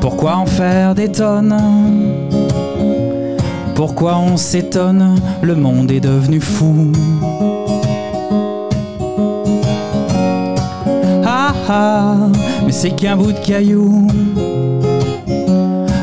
[0.00, 1.54] Pourquoi en faire des tonnes?
[3.74, 5.20] Pourquoi on s'étonne?
[5.42, 6.92] Le monde est devenu fou.
[11.68, 12.28] Ah
[12.64, 14.06] mais c'est qu'un bout de caillou.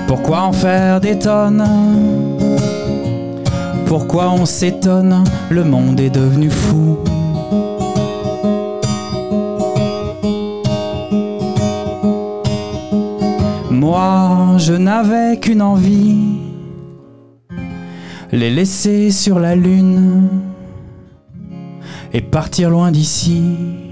[0.08, 1.66] Pourquoi en faire des tonnes?
[3.86, 5.24] Pourquoi on s'étonne?
[5.50, 6.98] Le monde est devenu fou.
[13.70, 16.40] Moi, je n'avais qu'une envie,
[18.32, 20.28] les laisser sur la lune
[22.14, 23.83] et partir loin d'ici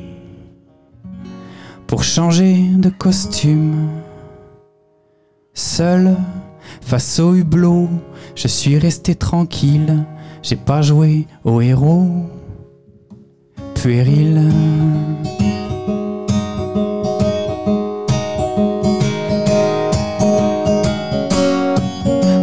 [2.30, 3.90] de costume.
[5.56, 6.16] Seul,
[6.82, 7.90] face au hublot,
[8.36, 10.06] je suis resté tranquille,
[10.44, 12.08] j'ai pas joué au héros
[13.74, 14.40] puéril.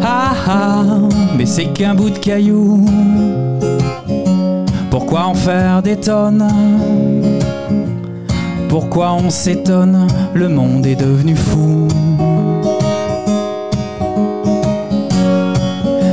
[0.02, 0.84] Ah ah,
[1.36, 2.84] mais c'est qu'un bout de caillou.
[4.90, 6.48] Pourquoi en faire des tonnes?
[8.68, 11.88] Pourquoi on s'étonne Le monde est devenu fou.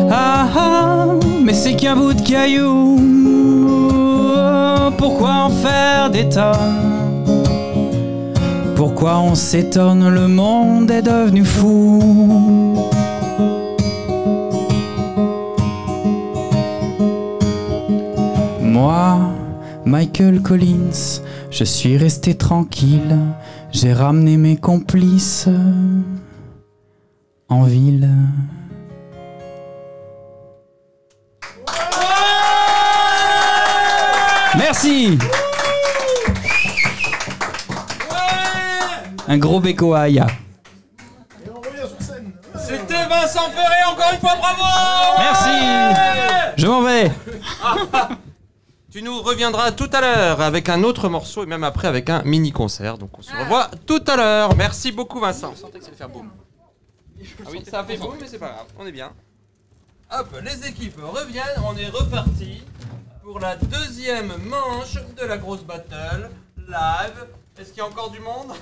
[0.09, 1.07] Ah ah,
[1.43, 2.99] mais c'est qu'un bout de caillou.
[4.97, 7.33] Pourquoi en faire des tonnes?
[8.75, 11.99] Pourquoi on s'étonne Le monde est devenu fou.
[18.61, 19.19] Moi,
[19.85, 21.21] Michael Collins,
[21.55, 23.17] je suis resté tranquille,
[23.71, 25.47] j'ai ramené mes complices
[27.47, 28.09] en ville.
[34.57, 35.17] Merci
[39.29, 40.27] Un gros béco à Aya.
[42.67, 44.61] C'était Vincent Ferré, encore une fois, bravo
[45.19, 46.53] Merci.
[46.57, 47.11] Je m'en vais.
[48.95, 52.21] Tu nous reviendras tout à l'heure avec un autre morceau et même après avec un
[52.23, 52.97] mini concert.
[52.97, 54.55] Donc on se revoit tout à l'heure.
[54.55, 55.51] Merci beaucoup Vincent.
[55.51, 56.31] On sentait que ça allait faire boum.
[57.19, 59.11] Ah oui, ça a fait boum, mais c'est pas grave, on est bien.
[60.17, 62.63] Hop, les équipes reviennent, on est reparti
[63.21, 67.27] pour la deuxième manche de la grosse battle live.
[67.59, 68.53] Est-ce qu'il y a encore du monde?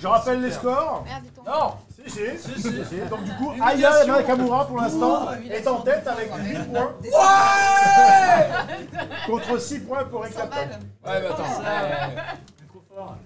[0.00, 1.04] Je rappelle les scores.
[1.04, 1.24] Merde.
[1.46, 1.74] Non
[2.06, 2.96] Si, si, si, si, si.
[3.10, 6.92] Donc du coup, Aya Nakamura pour l'instant est en tête avec 8 points.
[9.26, 10.78] Contre 6 points pour Eric 100 Clapton.
[11.04, 11.14] balles.
[11.14, 11.42] Ouais, mais attends.
[12.68, 13.16] Trop fort.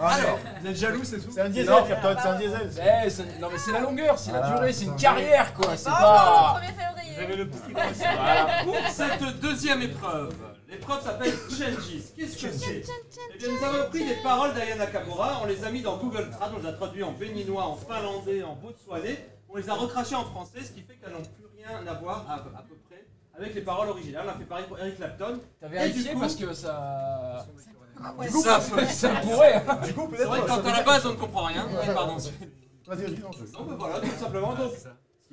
[0.00, 0.38] Ah, non.
[0.60, 2.70] Vous êtes jaloux, c'est tout C'est un diesel, Clapton, c'est un diesel.
[3.04, 4.54] Eh, c'est- non mais c'est la longueur, c'est la Voilà.
[4.56, 6.22] durée, c'est une carrière quoi, c'est Pas pas...
[6.22, 7.14] encore le 1er février.
[7.16, 7.72] Vous avez le petit
[8.64, 10.34] Pour cette deuxième épreuve,
[10.70, 12.02] l'épreuve s'appelle Changes.
[12.16, 12.82] Qu'est-ce que c'est?
[13.34, 16.30] Eh bien, nous avons pris les paroles d'Aya Nakamura, on les a mis dans Google
[16.30, 20.14] Trad, on les a traduits en béninois, en finlandais, en botswanais, on les a recrachés
[20.14, 23.04] en français, ce qui fait qu'elles n'ont plus rien à voir à, à peu près
[23.36, 24.24] avec les paroles originales.
[24.26, 25.40] On a fait pareil pour Eric Clapton.
[25.60, 27.46] T'as vérifié du coup- parce que ça...
[28.18, 28.28] Ouais.
[28.28, 29.62] Ça, Ça pourrait.
[29.84, 30.62] Du coup, c'est vrai que peut-être.
[30.62, 31.66] quand à la base on ne comprend rien.
[31.68, 32.16] Oui, pardon.
[32.16, 34.54] Vas-y, vas-y, non, je- Non, mais voilà, tout simplement.
[34.54, 34.72] Donc,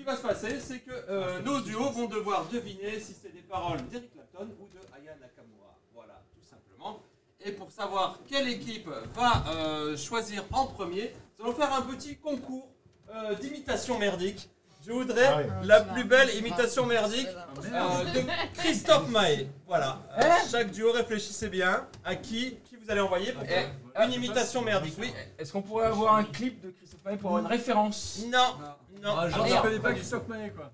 [0.07, 3.81] va se passer, c'est que euh, nos duos vont devoir deviner si c'est des paroles
[3.89, 5.75] d'Eric Clapton ou de Aya Nakamura.
[5.93, 6.99] Voilà, tout simplement.
[7.43, 12.15] Et pour savoir quelle équipe va euh, choisir en premier, nous allons faire un petit
[12.15, 12.69] concours
[13.13, 14.49] euh, d'imitation merdique.
[14.85, 15.67] Je voudrais Ah oui.
[15.67, 18.21] la plus belle imitation merdique euh, de
[18.57, 19.49] Christophe Maé.
[19.67, 19.99] Voilà.
[20.17, 23.69] Euh, chaque duo réfléchissez bien à qui, qui vous allez envoyer pour faire
[24.05, 24.95] une imitation merdique.
[24.97, 25.11] Oui.
[25.37, 28.21] Est-ce qu'on pourrait avoir un clip de Christophe Maé pour avoir une référence?
[28.31, 28.55] Non.
[29.01, 29.15] Non.
[29.17, 30.71] Ah, genre, Alors, je connais pas Christophe Maé quoi.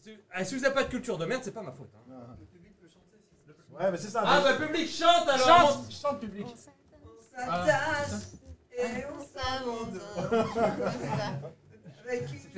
[0.00, 1.90] Si ah, si vous n'avez pas de culture de merde, c'est pas ma faute.
[1.96, 2.36] hein.
[3.78, 4.22] Ouais, mais c'est ça.
[4.26, 6.46] Ah mais- bah public chante alors Chante, chante public.
[8.76, 10.00] Et on s'abandonne.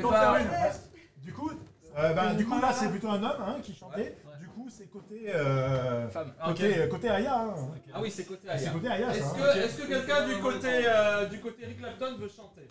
[0.03, 0.71] Pas...
[1.19, 1.51] Du coup,
[1.97, 4.17] euh, bah, du coup là c'est plutôt un homme hein, qui chantait.
[4.41, 6.33] Du coup c'est côté euh, Femme.
[6.45, 7.39] côté côté Aya.
[7.41, 7.55] hein.
[7.95, 8.71] Ah oui, c'est côté C'est Aya.
[8.71, 9.17] côté Aya ça.
[9.19, 9.35] Est-ce hein.
[9.37, 12.67] que, est-ce que quelqu'un du côté euh, du côté Rick Clapton veut chanter?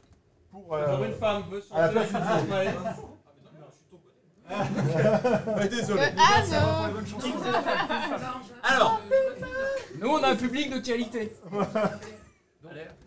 [0.52, 2.08] Pour euh, une femme veut à la chanter
[2.48, 2.98] place
[5.58, 6.04] ouais, désolé.
[6.18, 6.94] Ah non
[8.64, 9.02] Alors,
[9.98, 11.34] Nous on a un public de qualité.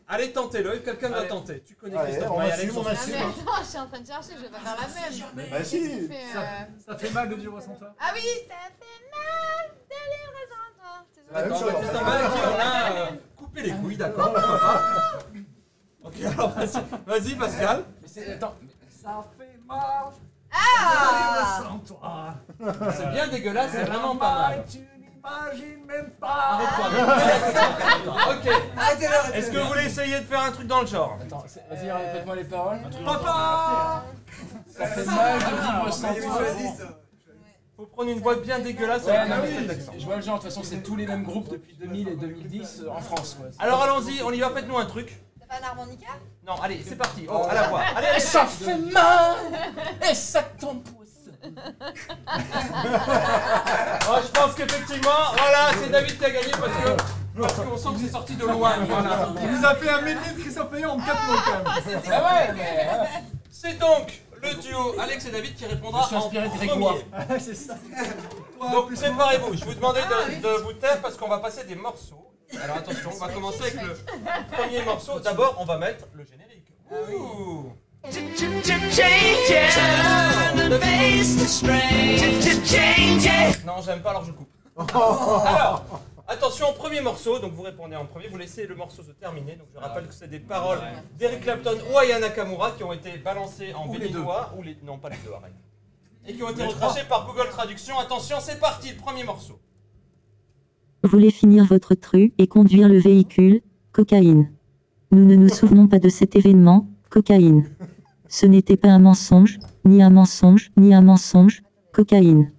[0.08, 1.28] allez tentez-le, quelqu'un va Allez.
[1.28, 1.62] tenter.
[1.66, 3.12] Tu connais Allez, Christophe on Maé, assume, Alex, on on Ah assume.
[3.14, 4.88] mais attends, je suis en train de chercher, je vais pas faire la
[5.42, 5.50] même.
[5.50, 5.80] Bah si.
[5.80, 6.40] Qui fait, euh,
[6.86, 7.94] Ça fait mal de dire sans toi.
[8.00, 11.32] Ah oui, ça fait mal de ça.
[11.32, 11.80] La même D'accord, bah, en.
[11.80, 15.18] Christophe Maé, qui on a euh, coupé les couilles, d'accord pourquoi pas
[16.04, 17.84] Ok, alors vas-y, vas-y Pascal.
[18.02, 18.32] Mais c'est...
[18.34, 18.54] Attends.
[18.62, 19.78] mais Ça fait mal.
[20.52, 22.34] Ah Sans toi.
[22.96, 24.64] C'est bien dégueulasse, c'est vraiment pas mal.
[24.70, 26.60] Tu n'imagines même pas.
[28.30, 28.50] Ok.
[29.34, 31.18] Est-ce que vous voulez essayer de faire un truc dans le genre?
[31.20, 32.78] Attends, c'est- vas-y, répète-moi les paroles.
[33.04, 34.04] Papa
[34.68, 36.42] Ça fait mal de vivre sans toi.
[37.76, 39.92] Faut prendre une voix bien dégueulasse Ouais, avec non, un espèce d'accent.
[39.98, 42.14] je vois le genre, de toute façon, c'est tous les mêmes groupes depuis 2000 et
[42.16, 43.36] 2010 euh, en France.
[43.36, 43.46] quoi.
[43.58, 45.20] Alors allons-y, on y va, faites-nous un truc.
[45.48, 46.06] T'as pas un harmonica
[46.46, 47.26] Non, allez, c'est parti.
[47.28, 47.80] Oh, à la voix.
[47.96, 49.36] Allez, Et allez, ça fait mal
[50.10, 51.00] Et ça t'empoisse
[54.08, 56.96] Oh, je pense qu'effectivement, voilà, c'est David qui a gagné parce que
[57.40, 58.74] parce qu'on sent que c'est sorti de loin.
[58.88, 59.28] Voilà.
[59.42, 61.52] Il nous a fait un medley de Christophe Maé en 4 mots quand
[61.90, 62.88] même Ah ouais, mais...
[63.50, 66.94] C'est donc le duo Alex et David qui répondra Je suis inspiré en de Grégoire.
[67.10, 67.40] premier.
[67.40, 67.74] c'est ça
[68.60, 69.54] Donc préparez-vous.
[69.56, 72.33] Je vous demandais de, de vous taire parce qu'on va passer des morceaux.
[72.62, 73.96] Alors attention, on va commencer avec le
[74.52, 75.18] premier morceau.
[75.20, 76.66] D'abord, on va mettre le générique.
[76.90, 77.72] Ouh.
[83.64, 84.48] Non, j'aime pas, alors je coupe.
[84.76, 85.84] Alors,
[86.28, 89.56] attention, premier morceau, donc vous répondez en premier, vous laissez le morceau se terminer.
[89.56, 90.80] Donc je rappelle que c'est des paroles
[91.18, 95.08] d'Eric Clapton ou Aya Nakamura qui ont été balancées en béninois, ou les non pas
[95.08, 95.52] les deux, arrête.
[96.26, 97.98] Et qui ont été recrachées par Google Traduction.
[97.98, 99.58] Attention, c'est parti, le premier morceau.
[101.08, 103.60] Voulez finir votre tru et conduire le véhicule,
[103.92, 104.50] cocaïne.
[105.10, 107.68] Nous ne nous souvenons pas de cet événement, cocaïne.
[108.28, 111.62] Ce n'était pas un mensonge, ni un mensonge, ni un mensonge,
[111.92, 112.50] cocaïne.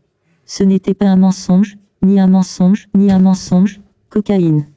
[0.46, 4.68] Ce n'était pas un mensonge, ni un mensonge, ni un mensonge, cocaïne.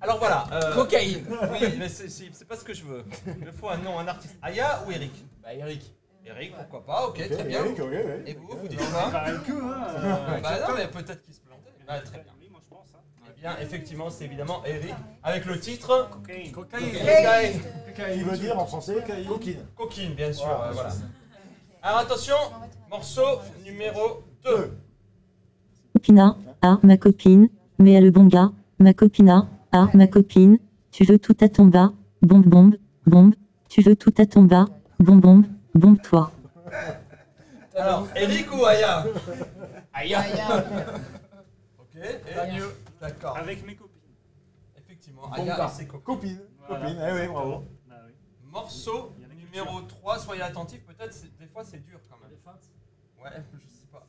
[0.00, 0.46] Alors voilà.
[0.52, 3.02] euh, Cocaïne Oui, mais c'est- c'est c'est pas ce que je veux.
[3.40, 4.36] Il me faut un nom, un artiste.
[4.40, 5.10] Aya ou Eric?
[5.42, 5.92] Bah Eric.
[6.24, 7.64] Eric, pourquoi pas, ok, très bien.
[8.26, 10.40] Et vous, vous dites quoi hein.
[10.42, 11.72] Bah non, mais peut-être qu'il se plantait.
[11.86, 12.32] Bah, très bien.
[12.40, 12.86] Oui, moi je pense.
[12.94, 13.00] Hein.
[13.25, 16.52] Eh bien, effectivement, c'est évidemment Eric avec le titre Cocaine.
[16.52, 17.60] Cocaine.
[18.14, 18.96] Il veut dire en français
[19.28, 19.58] coquine.
[19.76, 20.46] Coquine, bien sûr.
[20.46, 20.90] Voilà, euh, voilà.
[21.82, 22.36] Alors attention,
[22.90, 24.76] morceau numéro 2.
[25.94, 30.58] Copina, ah ma copine, mais à le bon gars, ma copina, ah ma copine,
[30.90, 33.34] tu veux tout à ton bas, bombe bombe, bombe,
[33.68, 34.66] tu veux tout à ton bas,
[34.98, 36.32] bombe bombe, bombe toi.
[37.74, 39.04] Alors, Eric ou Aya?
[39.92, 40.24] Aya.
[41.78, 42.72] Ok, et Pas mieux.
[43.06, 43.36] D'accord.
[43.36, 43.92] Avec mes copines.
[44.76, 46.04] Effectivement, Bon Aya et ses copines.
[46.04, 46.84] Copine, Voilà.
[46.86, 47.64] copine, eh oui, bravo.
[47.88, 48.12] Bah oui.
[48.52, 49.64] Morceau Il y a la culture.
[49.64, 52.32] numéro 3, soyez attentifs, peut-être c'est- des fois c'est dur quand même.
[53.22, 54.06] Ouais, je sais pas.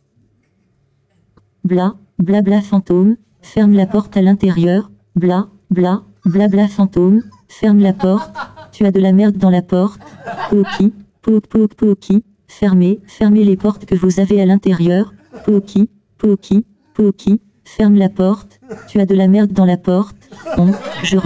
[1.63, 8.31] Bla, blabla fantôme, ferme la porte à l'intérieur, bla, bla, blabla fantôme, ferme la porte,
[8.71, 10.01] tu as de la merde dans la porte,
[10.49, 15.13] Poki, pouk pouk poki, fermez, fermez les portes que vous avez à l'intérieur,
[15.45, 20.15] Poki, poki, poki, ferme la porte, tu as de la merde dans la porte,
[20.57, 20.71] on,
[21.03, 21.17] je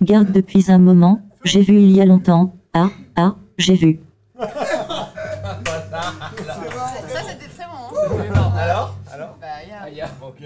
[0.00, 4.00] regarde depuis un moment, j'ai vu il y a longtemps, ah, ah, j'ai vu.
[4.38, 4.52] Ça,
[7.28, 7.98] c'était très bon.
[8.34, 8.52] Hein.
[8.58, 9.82] Alors Alors Bah, Aya.
[9.82, 10.08] Aya.
[10.22, 10.42] Ok.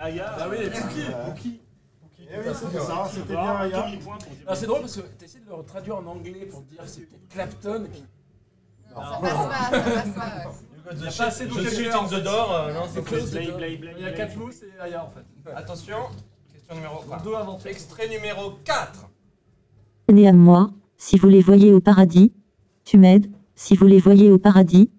[0.00, 0.26] Aya.
[0.38, 1.60] Ah oui, Pouki, Pouki.
[2.32, 3.86] Eh oui, c'était ça, c'était bien, Aya.
[4.46, 6.86] Ah, c'est drôle parce que tu essaies de le traduire en anglais pour dire que
[6.88, 7.84] c'est peut-être Clapton.
[7.84, 8.04] et puis-
[8.94, 10.52] Non, ça passe pas, ça passe pas.
[10.84, 13.30] You got the pas assez de vocabulaire, the door, euh, non, c'est close.
[13.34, 13.80] Il y a blay.
[14.16, 15.50] 4 mots, c'est Aya en fait.
[15.54, 15.96] Attention,
[16.52, 17.22] question numéro On 4.
[17.24, 17.68] doit inventer.
[17.70, 19.06] Extrait numéro 4.
[20.10, 22.32] Né à moi, si vous les voyez au paradis,
[22.84, 24.90] tu m'aides, si vous les voyez au paradis,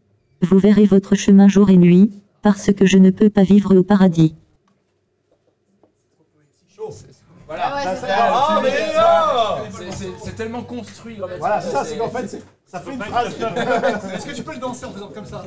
[0.42, 3.84] vous verrez votre chemin jour et nuit, parce que je ne peux pas vivre au
[3.84, 4.36] paradis.
[6.76, 6.90] Chaud.
[7.48, 7.64] Voilà.
[7.68, 8.28] Ah ouais, Ça, c'est ça- ça.
[8.34, 9.62] Ah,
[10.24, 11.20] C'est- tellement construit.
[11.40, 13.34] Voilà, c'est ça, c'est qu'en fait, c'est- ça fait une phrase.
[14.14, 15.44] Est-ce que tu peux le danser en faisant comme ça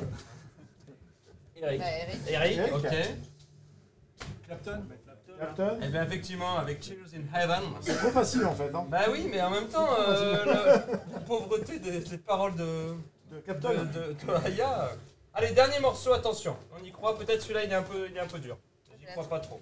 [1.56, 1.78] Eric.
[1.80, 2.18] Bah, Eric.
[2.28, 2.74] Eric, Eric.
[2.74, 2.94] ok.
[4.46, 4.82] Clapton
[5.40, 7.62] Captain, Et bien effectivement, avec Cheers in Heaven.
[7.80, 8.70] c'est trop facile en fait.
[8.72, 8.84] Hein.
[8.88, 12.62] Bah oui, mais en même temps, euh, le- la pauvreté des, des paroles de,
[13.32, 13.70] De de, Captain.
[13.70, 14.90] de, de Aya.
[15.32, 16.56] Allez, dernier morceau, attention.
[16.78, 18.56] On y croit, peut-être celui-là il est un peu, il est un peu dur.
[19.00, 19.60] J'y crois pas trop.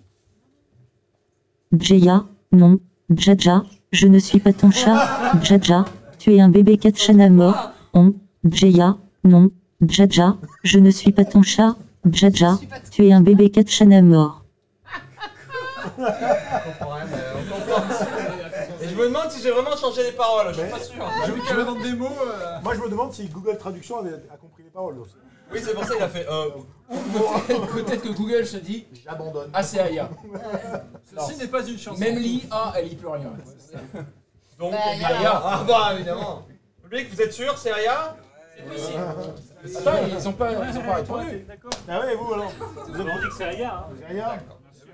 [1.73, 5.87] Bjeya, non, Bjaja, je ne suis pas ton chat, Bjaja,
[6.23, 11.43] tu es un bébé Katchana mort, on, Bjeya, non, Bjaja, je ne suis pas ton
[11.43, 12.61] chat, Bjaja,
[12.93, 13.51] tu es un bébé
[14.03, 14.45] mort.
[15.85, 16.97] On comprend.
[18.81, 21.05] Et je me demande si j'ai vraiment changé les paroles, je suis pas sûr.
[21.27, 22.07] J'ai vu qu'il y avait dans des mots.
[22.07, 25.17] euh, Moi, je me demande si Google Traduction avait- a compris les paroles aussi.
[25.53, 26.27] Oui, c'est pour ça qu'il a fait.
[26.31, 26.51] Euh,
[27.49, 29.51] Peut-être peut-être que Google se dit J'abandonne.
[29.53, 30.09] Ah, c'est Aya.
[31.19, 31.99] Ceci n'est pas une chanson.
[31.99, 33.33] Même l'IA, elle y peut rien.
[34.59, 34.79] Donc, Bah.
[35.07, 35.43] Aya.
[35.45, 36.43] Ah bah évidemment.
[36.83, 38.17] Public, vous êtes sûr, c'est Aya
[38.57, 38.99] C'est possible.
[39.79, 41.45] Attends, ils ont pas, ils ont pas répondu.
[41.49, 41.71] D'accord.
[41.89, 42.53] Ah ouais, et vous alors
[42.89, 43.87] Vous avez dit que c'est Aya.
[43.89, 43.95] Hein.
[43.99, 44.29] C'est Aya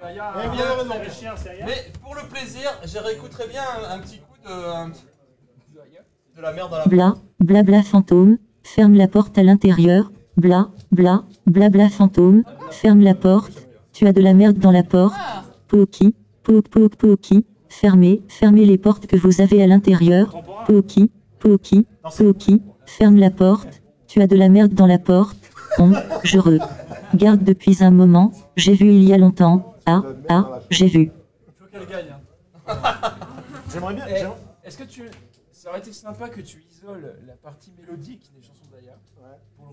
[0.02, 0.32] Aya.
[0.44, 0.94] Eh raison.
[1.36, 1.66] C'est Aya.
[1.66, 5.04] Mais pour le plaisir, je réécouterai bien un, un petit coup de, un petit-
[6.36, 11.24] de la merde dans la Bla, blabla fantôme, ferme la porte à l'intérieur, bla, bla,
[11.46, 16.14] blabla fantôme, ferme la porte, tu as de la merde dans la porte, Ah, Poki,
[16.44, 20.36] pouk pouk poki, fermez, fermez les portes que vous avez à l'intérieur.
[20.66, 25.38] Poki, Poki, Poki, ferme la porte, tu as de la merde dans la porte,
[25.78, 25.92] on,
[26.24, 31.10] je regarde depuis un moment, j'ai vu il y a longtemps, ah, ah, j'ai vu.
[31.46, 32.06] Il faut qu'elle gagne.
[32.66, 32.74] hein.
[33.72, 34.04] J'aimerais bien.
[34.08, 35.02] Eh, Est-ce que tu.
[35.52, 38.57] Ça aurait été sympa que tu isoles la partie mélodique des chansons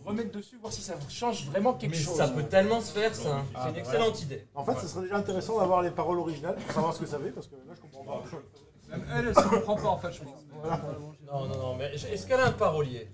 [0.04, 2.16] remettre dessus, voir si ça change vraiment quelque Mais chose.
[2.18, 3.38] ça peut tellement se faire, ça.
[3.54, 4.48] Ah, C'est une excellente idée.
[4.56, 7.20] En fait, ce serait déjà intéressant d'avoir les paroles originales pour savoir ce que ça
[7.20, 8.24] fait, parce que là, je comprends pas.
[8.90, 10.46] Même elle, elle se comprend pas en fait, je pense.
[11.26, 13.10] Non, non, non, mais est-ce qu'elle a un parolier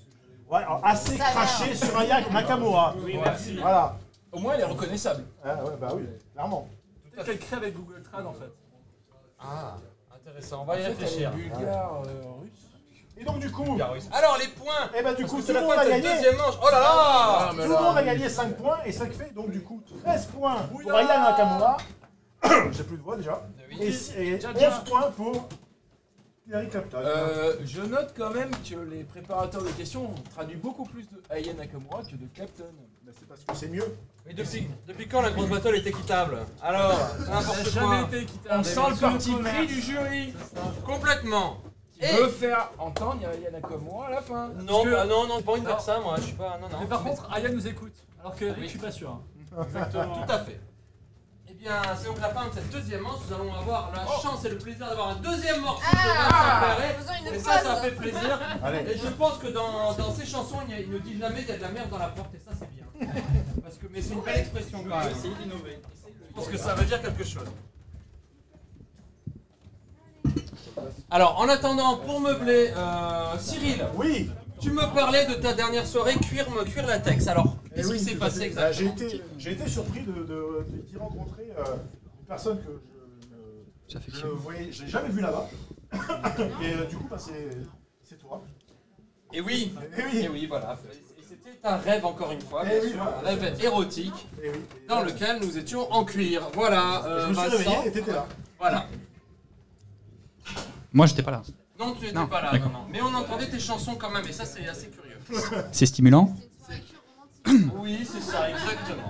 [0.50, 1.44] Ouais, alors, assez Ça a l'air.
[1.46, 2.94] craché sur Aya Nakamura.
[3.04, 3.56] Oui, merci.
[3.58, 3.98] Voilà.
[4.34, 5.24] Au moins, elle est reconnaissable.
[5.44, 6.68] Ah ouais, bah oui, clairement.
[7.12, 8.52] Peut-être qu'elle crée avec Google Trad en fait.
[9.40, 9.78] Ah,
[10.14, 11.32] intéressant, on va y réfléchir.
[11.32, 12.41] bulgare, euh.
[13.22, 13.78] Et donc, du coup,
[14.12, 15.82] Alors, les points eh ben, du Parce coup, que tout c'est le la monde fin
[15.82, 16.16] a de cette gagné.
[16.16, 16.56] deuxième manche.
[16.60, 19.52] Oh là là Ah, Tout le monde a gagné 5 points et ça fait donc
[19.52, 21.78] du coup 13 points pour Aya Nakamura.
[22.72, 23.44] J'ai plus de voix déjà.
[23.70, 23.78] Oui.
[23.80, 25.48] Et, si- et 11 points pour
[26.52, 26.98] Eric Clapton.
[27.06, 31.22] Euh, je note quand même que les préparateurs de questions ont traduit beaucoup plus de
[31.30, 32.64] Aya Nakamura que de Clapton.
[33.04, 33.96] Bah, c'est parce que c'est mieux.
[34.26, 36.40] Mais depuis, depuis quand la grosse battle est équitable?
[36.64, 38.08] Alors, c'est Ça n'a n'importe jamais quoi.
[38.08, 38.56] été équitable.
[38.60, 40.34] On sent le parti pris du jury
[40.86, 41.58] Complètement.
[42.08, 44.50] Veut faire entendre Aya Nakamura à la fin.
[44.64, 46.16] Non, que- bah non, non, pas envie de faire ça, moi.
[46.18, 46.58] Je suis pas.
[46.62, 46.78] Non, non.
[46.80, 47.94] Mais par contre, Aya nous écoute.
[48.20, 48.66] Alors que Eric, Oui.
[48.66, 49.10] je suis pas sûr.
[49.12, 49.22] hein.
[49.66, 50.26] Exactement.
[50.26, 50.60] Tout à fait.
[51.50, 53.20] Eh bien, c'est donc la fin de cette deuxième manche.
[53.30, 56.76] Nous allons avoir la chance et le plaisir d'avoir un deuxième morceau de Ah, Vincent
[56.78, 56.94] Perret.
[57.00, 58.40] faisons une Et ça, ça fait plaisir.
[58.64, 58.80] Allez.
[58.92, 61.40] Et je pense que dans, dans ces chansons, il, y a- il ne dit jamais
[61.42, 62.86] qu'il y a de la merde dans la porte, et ça, c'est bien.
[63.64, 65.10] Parce que, mais c'est une belle expression quand même.
[65.14, 67.48] Je pense que ça veut dire quelque chose.
[71.10, 74.30] Alors, en attendant, pour meubler, euh, Cyril, Oui.
[74.62, 77.28] tu me parlais de ta dernière soirée cuir, me cuir latex.
[77.28, 78.56] Alors, Eh qu'est-ce oui, qui s'est passé fait.
[78.56, 81.64] Bah, J'ai exactement été, j'ai été surpris de, de- d'y rencontrer euh,
[82.20, 82.82] une personne que
[83.90, 85.50] je ne je ne voyais, je n'ai jamais vue là-bas.
[86.64, 87.50] Et euh, du coup, bah, c'est
[88.04, 88.42] c'est toi.
[89.34, 90.20] Et oui, Eh oui.
[90.26, 90.78] et oui, voilà.
[91.20, 93.18] Et c'était un rêve encore une fois, Eh bien oui, sûr, voilà.
[93.18, 94.56] un rêve érotique Eh oui.
[94.88, 96.50] dans lequel nous étions en cuir.
[96.54, 97.58] Voilà, euh, Je me suis Vincent.
[97.58, 98.26] réveillé et t'étais là.
[98.60, 98.88] Voilà.
[100.94, 101.42] Moi, j'étais pas là.
[101.80, 102.86] Non, tu n'étais pas là, non, non.
[102.92, 105.18] Mais on entendait tes chansons quand même, et ça c'est assez curieux.
[105.72, 106.36] C'est stimulant
[107.76, 109.08] Oui, c'est ça, exactement.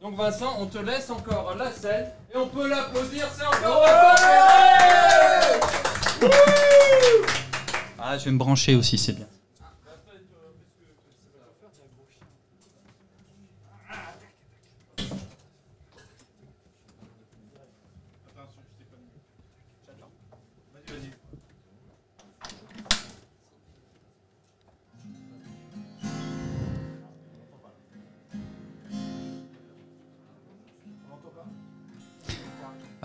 [0.00, 4.28] Donc Vincent, on te laisse encore la scène et on peut l'applaudir, c'est encore Vincent
[7.98, 9.26] Ah, je vais me brancher aussi, c'est bien.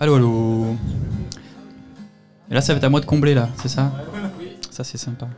[0.02, 0.76] Allô, allô.
[2.50, 3.92] Et là, ça va être à moi de combler, là, c'est ça
[4.70, 5.28] Ça, c'est sympa.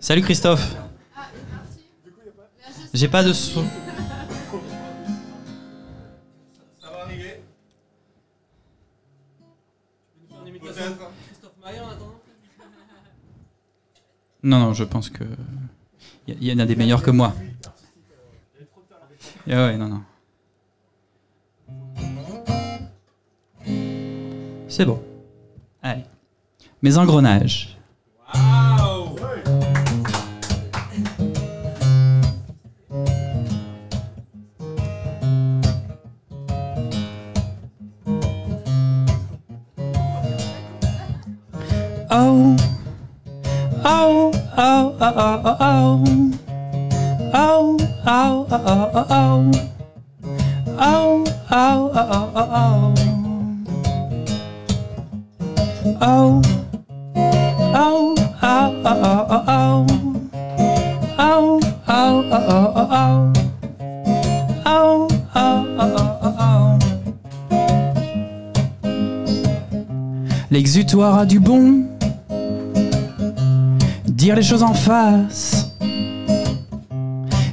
[0.00, 0.74] Salut Christophe.
[2.92, 3.64] J'ai pas de son.
[6.80, 7.42] Ça va arriver
[10.42, 10.96] Une imitation de
[11.28, 12.20] Christophe Maé en attendant
[14.42, 15.22] Non, non, je pense que.
[16.26, 17.32] Il y, y en a des meilleurs que moi.
[19.48, 20.02] Ah ouais, non, non.
[24.76, 25.00] C'est bon.
[25.80, 26.02] Allez.
[26.82, 27.78] Mes engrenages.
[42.10, 42.56] Oh,
[43.84, 46.04] oh, oh, oh, oh.
[47.32, 49.50] Oh, oh, oh, oh, oh, oh.
[49.52, 49.73] Oh,
[71.04, 71.82] L'exutoire a du bon.
[74.06, 75.70] Dire les choses en face.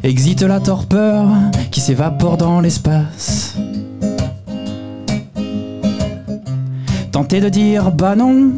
[0.03, 1.27] Exite la torpeur
[1.69, 3.57] qui s'évapore dans l'espace.
[7.11, 8.51] Tenter de dire bah non.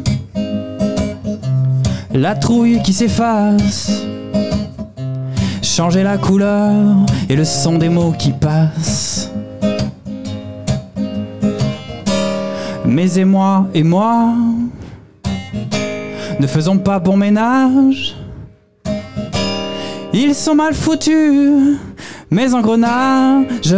[2.12, 4.04] La trouille qui s'efface.
[5.60, 9.32] Changer la couleur et le son des mots qui passent.
[12.86, 14.34] Mais et moi et moi
[16.44, 18.14] ne faisons pas bon ménage.
[20.12, 21.78] Ils sont mal foutus,
[22.30, 23.74] mes engrenages.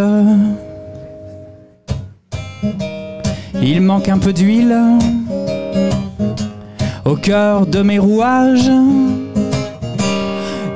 [3.62, 4.76] Il manque un peu d'huile
[7.04, 8.68] au cœur de mes rouages.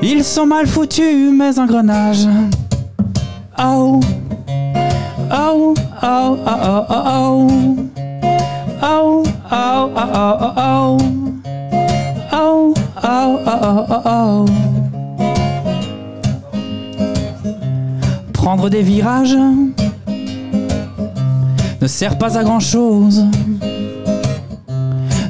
[0.01, 2.28] Ils sont mal foutus, mes engrenages.
[3.59, 3.99] Oh,
[5.32, 7.49] oh, oh, oh, oh, oh, oh.
[8.82, 9.22] Oh,
[9.53, 11.19] oh, oh, oh, oh,
[13.11, 13.38] oh.
[13.46, 14.44] Oh, oh.
[18.32, 19.36] Prendre des virages
[21.80, 23.26] ne sert pas à grand chose.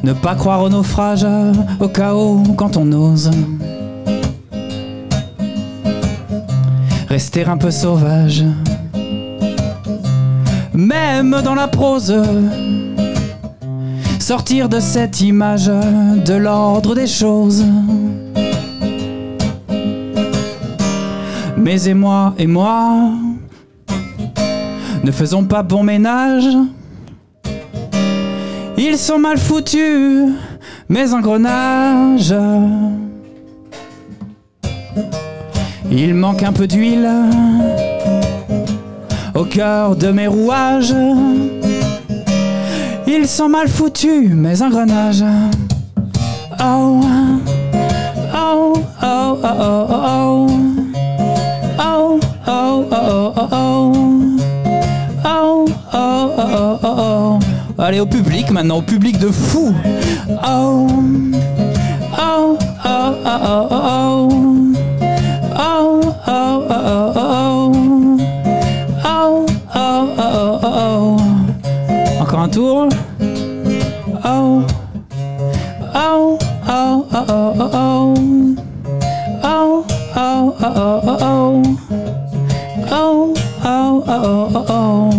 [0.03, 1.26] Ne pas croire au naufrage,
[1.78, 3.31] au chaos quand on ose.
[7.09, 8.45] Rester un peu sauvage,
[10.72, 12.14] même dans la prose.
[14.31, 17.64] Sortir de cette image de l'ordre des choses.
[21.57, 23.11] Mais et moi et moi
[25.03, 26.47] ne faisons pas bon ménage.
[28.78, 30.28] Ils sont mal foutus,
[30.89, 32.37] mes engrenages.
[35.91, 37.11] Il manque un peu d'huile
[39.35, 40.95] au cœur de mes rouages.
[43.13, 45.25] Ils sont mal foutus, mes engrenages.
[46.61, 47.43] Oh, oh,
[48.33, 50.47] oh, oh, oh, oh.
[51.81, 53.93] Oh, oh, oh, oh, oh, oh.
[55.25, 57.39] Oh, oh, oh, oh,
[57.79, 57.83] oh.
[57.83, 59.75] Allez, au public maintenant, au public de fou.
[60.47, 60.87] Oh,
[62.17, 64.29] oh, oh, oh, oh, oh.
[64.33, 64.60] Oh,
[72.41, 72.88] un tour.
[74.24, 74.64] Oh,
[75.95, 76.38] oh,
[76.68, 78.14] oh, oh, oh, oh,
[79.43, 79.86] oh, oh,
[80.16, 81.62] oh, oh, oh, oh,
[82.91, 83.34] oh,
[83.64, 85.11] oh, oh, oh, oh.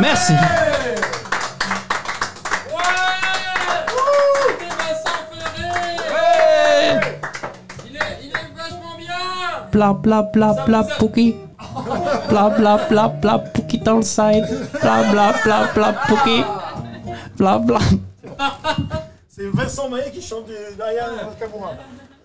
[0.00, 0.34] Merci.
[9.72, 11.51] Bla bla bla bla, bouquet.
[12.32, 14.46] Bla bla bla bla Pookie dans le side.
[14.80, 16.42] Bla bla bla bla Pookie.
[17.36, 17.78] Bla bla.
[19.28, 21.72] C'est Vincent Maillet qui chante du- derrière Nakamura.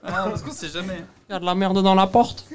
[0.05, 1.03] Ah, parce qu'on sait jamais.
[1.27, 2.45] Il y a de la merde dans la porte.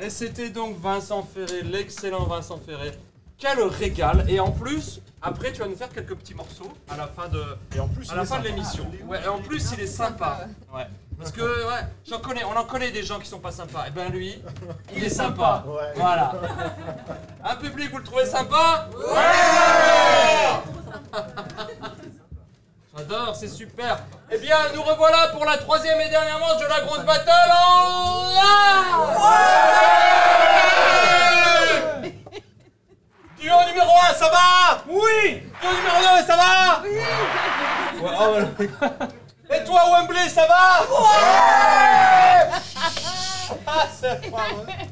[0.00, 2.92] Et c'était donc Vincent Ferré, l'excellent Vincent Ferré.
[3.36, 7.08] Quel régal Et en plus, après tu vas nous faire quelques petits morceaux à la
[7.08, 7.42] fin de,
[7.76, 8.48] Et en plus, à il la est fin de sympa.
[8.56, 8.86] l'émission.
[9.06, 10.46] Ouais, et en plus il est sympa.
[10.74, 10.86] Ouais.
[11.18, 13.86] Parce que ouais, j'en connais, on en connaît des gens qui sont pas sympas.
[13.88, 14.40] Et ben lui,
[14.94, 15.64] il est sympa.
[15.66, 15.92] Ouais.
[15.96, 16.32] Voilà.
[17.44, 19.14] Un public, vous le trouvez sympa Ouais
[22.96, 23.98] J'adore, c'est super.
[24.30, 28.30] Eh bien, nous revoilà pour la troisième et dernière manche de la grosse battle en
[28.30, 29.18] live
[33.40, 34.82] Duo numéro 1, ça va?
[34.88, 36.82] Oui Duo numéro 2, ça va?
[36.82, 36.90] Oui
[38.00, 38.36] Ouais, oh,
[38.80, 39.08] voilà.
[39.50, 42.50] Et toi, Wembley, ça va Ouais
[43.66, 44.88] Ah, c'est pas vrai.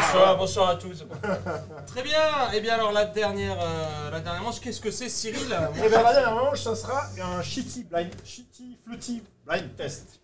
[0.00, 1.04] Bonsoir, bonsoir à tous.
[1.86, 2.50] Très bien.
[2.52, 5.56] Et bien alors la dernière, euh, la dernière manche, qu'est-ce que c'est, Cyril?
[5.76, 10.20] Et bien la dernière manche, ça sera un shitty blind, shitty flutty blind test.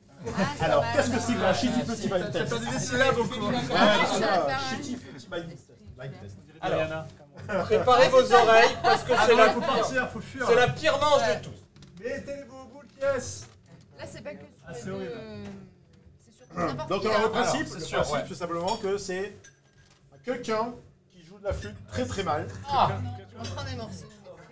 [0.61, 2.50] Alors, qu'est-ce que c'est qu'un shitty flutty blind test?
[2.50, 3.48] T'as des syllabes au cours.
[3.48, 3.54] Ouais,
[4.12, 5.46] c'est ça, shitty flutty blind
[5.96, 6.36] blind test.
[6.61, 7.04] Alors.
[7.64, 10.47] Préparez vos oreilles parce que c'est la, faut partir, faut fuir.
[10.49, 12.03] c'est la pire manche de tous.
[12.05, 13.47] Mettez-vous au bout de pièce.
[13.99, 15.12] Là, c'est pas que sur Ah, les c'est deux, horrible.
[16.18, 17.30] C'est sur n'importe Donc qui, alors, le hein.
[17.30, 18.34] principe, c'est sûr, ouais.
[18.34, 19.37] simplement que c'est
[20.24, 20.74] quelqu'un
[21.12, 22.47] qui joue de la flûte très très mal.
[22.68, 22.91] Ah,
[23.39, 24.07] On prend des morceaux.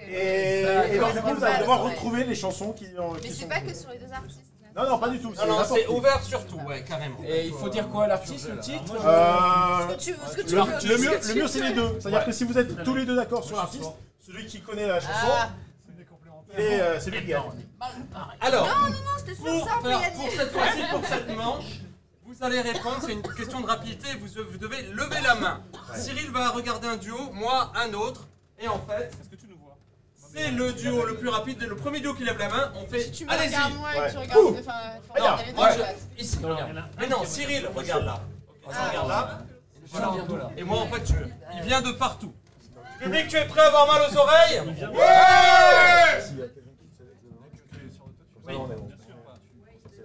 [0.06, 0.60] Et,
[0.92, 3.60] et donc du coup, vous allez devoir retrouver les chansons qui, ont- Mais c'est pas
[3.60, 4.40] que sur les deux artistes.
[4.76, 5.32] Non, non, pas du tout.
[5.34, 7.18] non, non, c'est ouvert sur tout, ouais, carrément.
[7.24, 10.54] Et il faut dire quoi l'artiste, le titre Euh, Ce que tu, ce que tu
[10.56, 10.88] le, veux.
[10.88, 11.98] le mieux, le mieux c'est les deux.
[12.00, 13.90] C'est-à-dire que si vous êtes tous les deux d'accord sur l'artiste,
[14.26, 15.50] celui qui connaît la chanson, Ah,
[16.56, 17.42] est, euh, c'est lui qui gagne.
[18.40, 21.64] Alors, non, non, c'était pour, ça, faire- pour cette fois-ci, pour cette manche,
[22.26, 25.60] vous allez répondre, c'est une question de rapidité, vous, vous devez lever la main.
[25.96, 28.26] Cyril va regarder un duo, moi un autre,
[28.58, 29.76] et en fait, Est-ce que tu nous vois
[30.34, 33.00] c'est le duo le plus rapide, le premier duo qui lève la main, on fait
[33.00, 34.22] Si tu me allez-y regardes moi et que tu Ouais.
[34.24, 34.44] regardes.
[34.44, 34.56] Ouh.
[34.58, 34.72] Enfin,
[35.06, 36.84] faut Regarde, regarder les deux, ici, Non, regarde.
[36.98, 38.20] Mais non, Cyril, regarde là.
[38.66, 38.88] Ah.
[38.88, 39.38] regardes là.
[39.90, 40.50] Voilà, bientôt là.
[40.56, 41.14] Et moi en fait, tu,
[41.56, 42.34] il vient de partout.
[43.00, 44.62] Public, tu es prêt à avoir mal aux oreilles
[48.46, 48.54] Oui.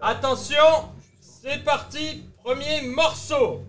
[0.02, 3.64] Attention, c'est parti, premier morceau.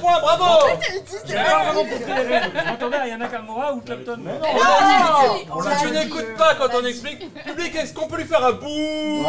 [0.00, 0.68] Bravo
[1.04, 2.52] Je sais pas vraiment compris les règles.
[2.58, 4.16] Je m'entendais à Yana Kamura ou Clapton.
[4.20, 4.40] Mais non,
[5.54, 8.52] Oh, Si tu n'écoutes pas quand on explique, public, est-ce qu'on peut lui faire un
[8.52, 9.24] bouh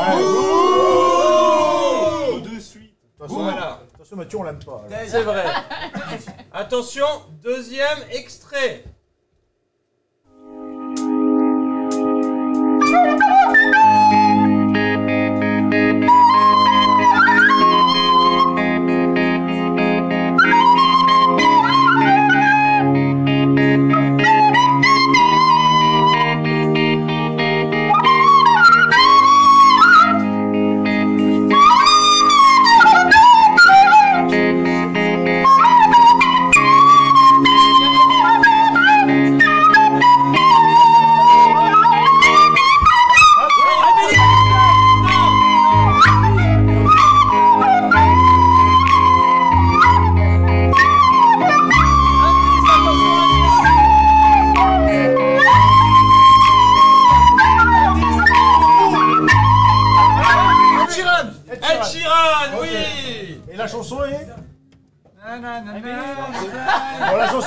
[2.41, 2.93] De suite.
[3.19, 3.79] De toute façon, Voilà.
[3.83, 4.83] de toute façon, Mathieu, on l'aime pas.
[5.07, 5.45] C'est vrai.
[6.53, 7.07] Attention,
[7.43, 8.83] deuxième extrait.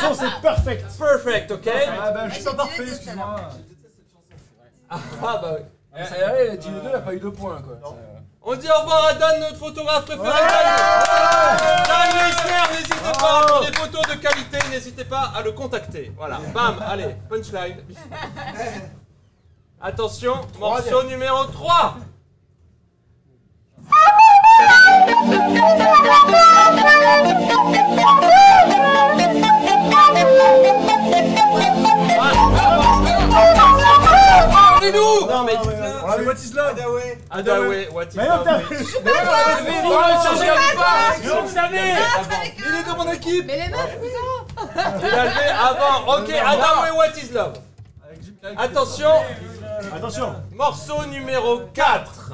[0.01, 0.87] Chanson c'est Perfect.
[0.99, 1.69] Perfect, ok
[2.03, 3.37] Ah bah, je suis Ah, pas parfait, excuse-moi.
[4.91, 5.63] Ah bah oui.
[5.97, 7.95] Eh, Ça y est, Dino 2 n'a pas eu deux points quoi.
[8.43, 10.29] On dit au revoir à Dan, notre photographe préféré.
[10.29, 16.11] Dan Leisner, n'hésitez pas pour des photos de qualité, n'hésitez pas à le contacter.
[16.17, 17.77] Voilà, bam, allez, punchline.
[19.81, 21.97] Attention, morceau numéro 3.
[24.63, 24.75] Thank
[29.25, 29.30] you.
[34.93, 35.57] dis-nous Non, mais
[36.03, 38.77] On l'a vu, what is love Adaway Adaway, what is Mais non, love t'as Mais
[39.05, 40.55] Mais on l'avait vu, on l'avait changé à
[41.23, 43.45] Mais on ah Il est dans mon équipe.
[43.47, 46.19] Mais les meufs, putain Tu l'as levé avant.
[46.21, 47.37] Ok, Adaway, what is
[48.57, 49.13] Attention.
[49.95, 50.35] Attention.
[50.53, 52.33] Morceau numéro 4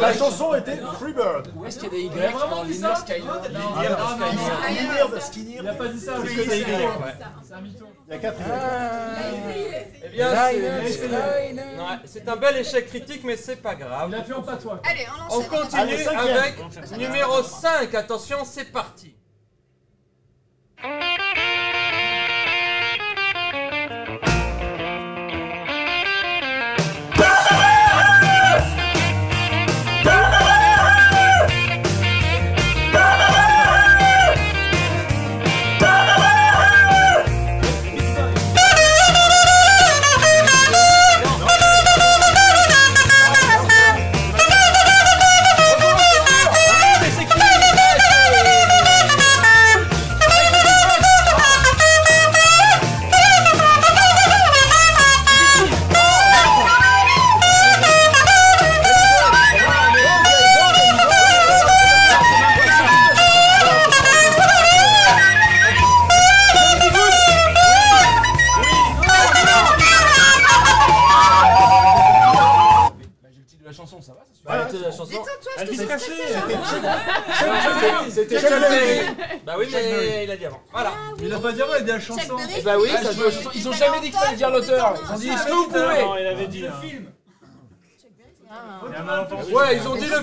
[0.00, 1.48] La chanson était Freebird.
[1.56, 2.32] Où est-ce qu'il y a des Y?
[2.50, 3.20] Dans Liner Skyler
[3.50, 5.58] Leonard Skinner.
[5.60, 6.64] Il a pas dit ça, C'est que des Y.
[7.42, 7.86] C'est un mytho.
[8.08, 8.36] Il y a 4
[10.04, 10.26] Eh bien,
[12.04, 14.08] c'est- un bel échec critique, mais c'est pas grave.
[14.10, 14.80] Il a fait en patois.
[14.84, 16.58] Allez, on continue avec
[16.98, 17.94] numéro 5.
[17.94, 19.13] Attention, c'est parti.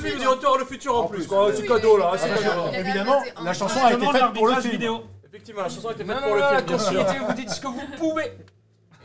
[0.02, 1.26] Film du Retour à le futur en plus.
[1.28, 1.50] quoi.
[1.56, 2.68] C'est cadeau là, c'est cadeau.
[2.74, 4.72] Évidemment, la chanson a été faite pour le film.
[4.72, 5.04] vidéo.
[5.28, 6.78] Effectivement, la chanson a été faite pour le la film, sûr.
[6.78, 8.32] continuité, vous dites ce que vous pouvez.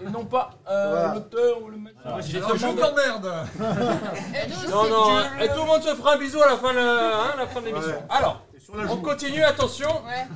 [0.04, 1.14] Et non pas euh, Voilà.
[1.14, 1.94] l'auteur ou le mec.
[2.04, 3.32] Ah, J'ai Je t'emmerde
[4.68, 7.34] Non, non, et tout le monde se fera un bisou à la fin de, hein,
[7.38, 7.90] la fin de l'émission.
[7.92, 8.02] Ouais.
[8.10, 8.42] Alors,
[8.74, 8.96] la on joue.
[9.02, 9.88] continue, attention.
[10.04, 10.26] Ouais.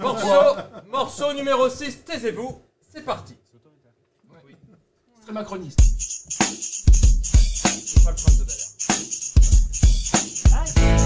[0.00, 0.56] Morceau,
[0.90, 2.60] morceau numéro 6, taisez-vous,
[2.92, 3.34] c'est parti.
[3.50, 3.58] C'est
[5.24, 5.80] très macroniste.
[5.80, 8.65] C'est pas le prince de Bel-Air.
[10.56, 11.05] Non,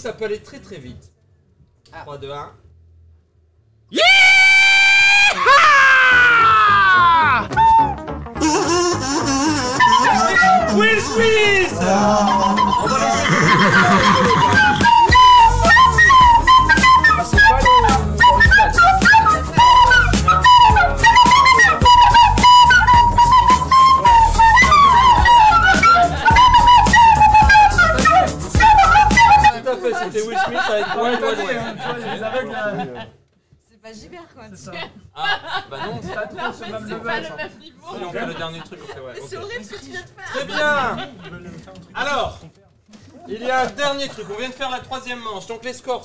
[0.00, 0.99] ça peut aller très très vite.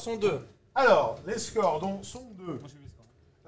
[0.06, 0.40] Sont deux.
[0.76, 2.60] Alors, les scores donc, sont deux.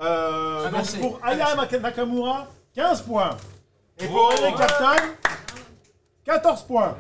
[0.02, 0.98] Euh, donc Inversé.
[1.00, 3.38] pour Aya Maka- Nakamura, 15 points.
[4.00, 5.04] Et pour Eric Clapton,
[6.26, 6.96] 14 points.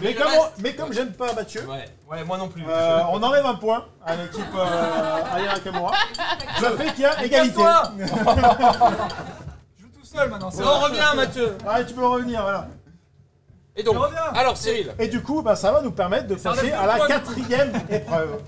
[0.00, 2.62] mais, comme reste- mais comme j'aime pas Mathieu, Ouais, ouais, moi non plus.
[2.68, 5.92] euh, on enlève un point à l'équipe euh, Aya Nakamura.
[6.60, 7.56] Ça fait qu'il y a égalité.
[7.62, 7.92] Casse-toi
[9.76, 10.50] Je joue tout seul maintenant.
[10.50, 12.68] c'est On revient, Mathieu Ouais, tu peux revenir, voilà.
[13.76, 14.22] Et donc, reviens.
[14.34, 16.86] alors Cyril, Et du coup, bah, ça va nous permettre de passer enlève à deux
[16.86, 18.40] la points, du quatrième épreuve.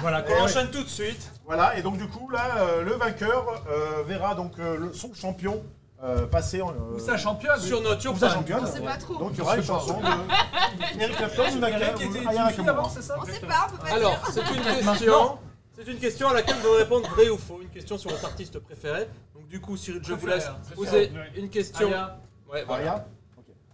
[0.00, 1.30] Voilà, qu'on Eh enchaîne tout de suite.
[1.44, 5.12] Voilà, et donc du coup, là, euh, le vainqueur euh, verra donc euh, le- son
[5.14, 5.62] champion
[6.02, 7.58] euh, passer en, euh, Ou sa championne.
[7.60, 8.60] Sur notre ou sa championne.
[8.62, 9.16] On sait pas trop.
[9.16, 10.06] Donc il y aura une chanson de
[11.02, 12.70] Eric Clapton ou Naka- Eric était une Aya fille Nakamura.
[12.72, 14.30] avant, c'est ça On sait pas, on peut pas Alors, dire.
[14.32, 14.62] c'est une
[14.94, 15.38] question.
[15.76, 17.58] C'est une question à laquelle vous devez répondre vrai ou faux.
[17.62, 19.08] Une question sur votre artiste préféré.
[19.34, 21.32] Donc du coup, Cyril, je vous laisse Préfère, poser préfère.
[21.36, 21.88] une question.
[21.88, 22.18] Aya.
[22.52, 22.82] Ouais, voilà.
[22.92, 23.06] Aya,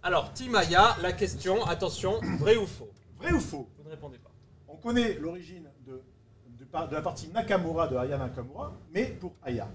[0.03, 2.89] Alors, Team Aya, la question, attention, vrai ou faux?
[3.19, 3.67] Vrai ou faux?
[3.77, 4.31] Vous ne répondez pas.
[4.67, 5.69] On connaît l'origine
[6.73, 9.67] de, la partie Nakamura de Aya Nakamura, mais pour Aya.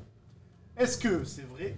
[0.76, 1.76] Est-ce que c'est vrai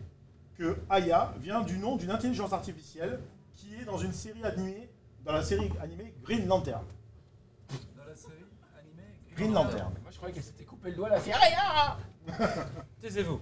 [0.57, 3.21] que Aya vient du nom d'une intelligence artificielle
[3.53, 4.89] qui est dans une série animée,
[5.25, 6.85] dans la série animée Green Lantern?
[7.97, 8.35] Dans la série
[8.79, 9.15] animée.
[9.35, 9.93] Green Lantern.
[10.03, 11.97] Moi je croyais qu'elle s'était coupé le doigt, elle a fait rien
[13.03, 13.41] Taisez-vous.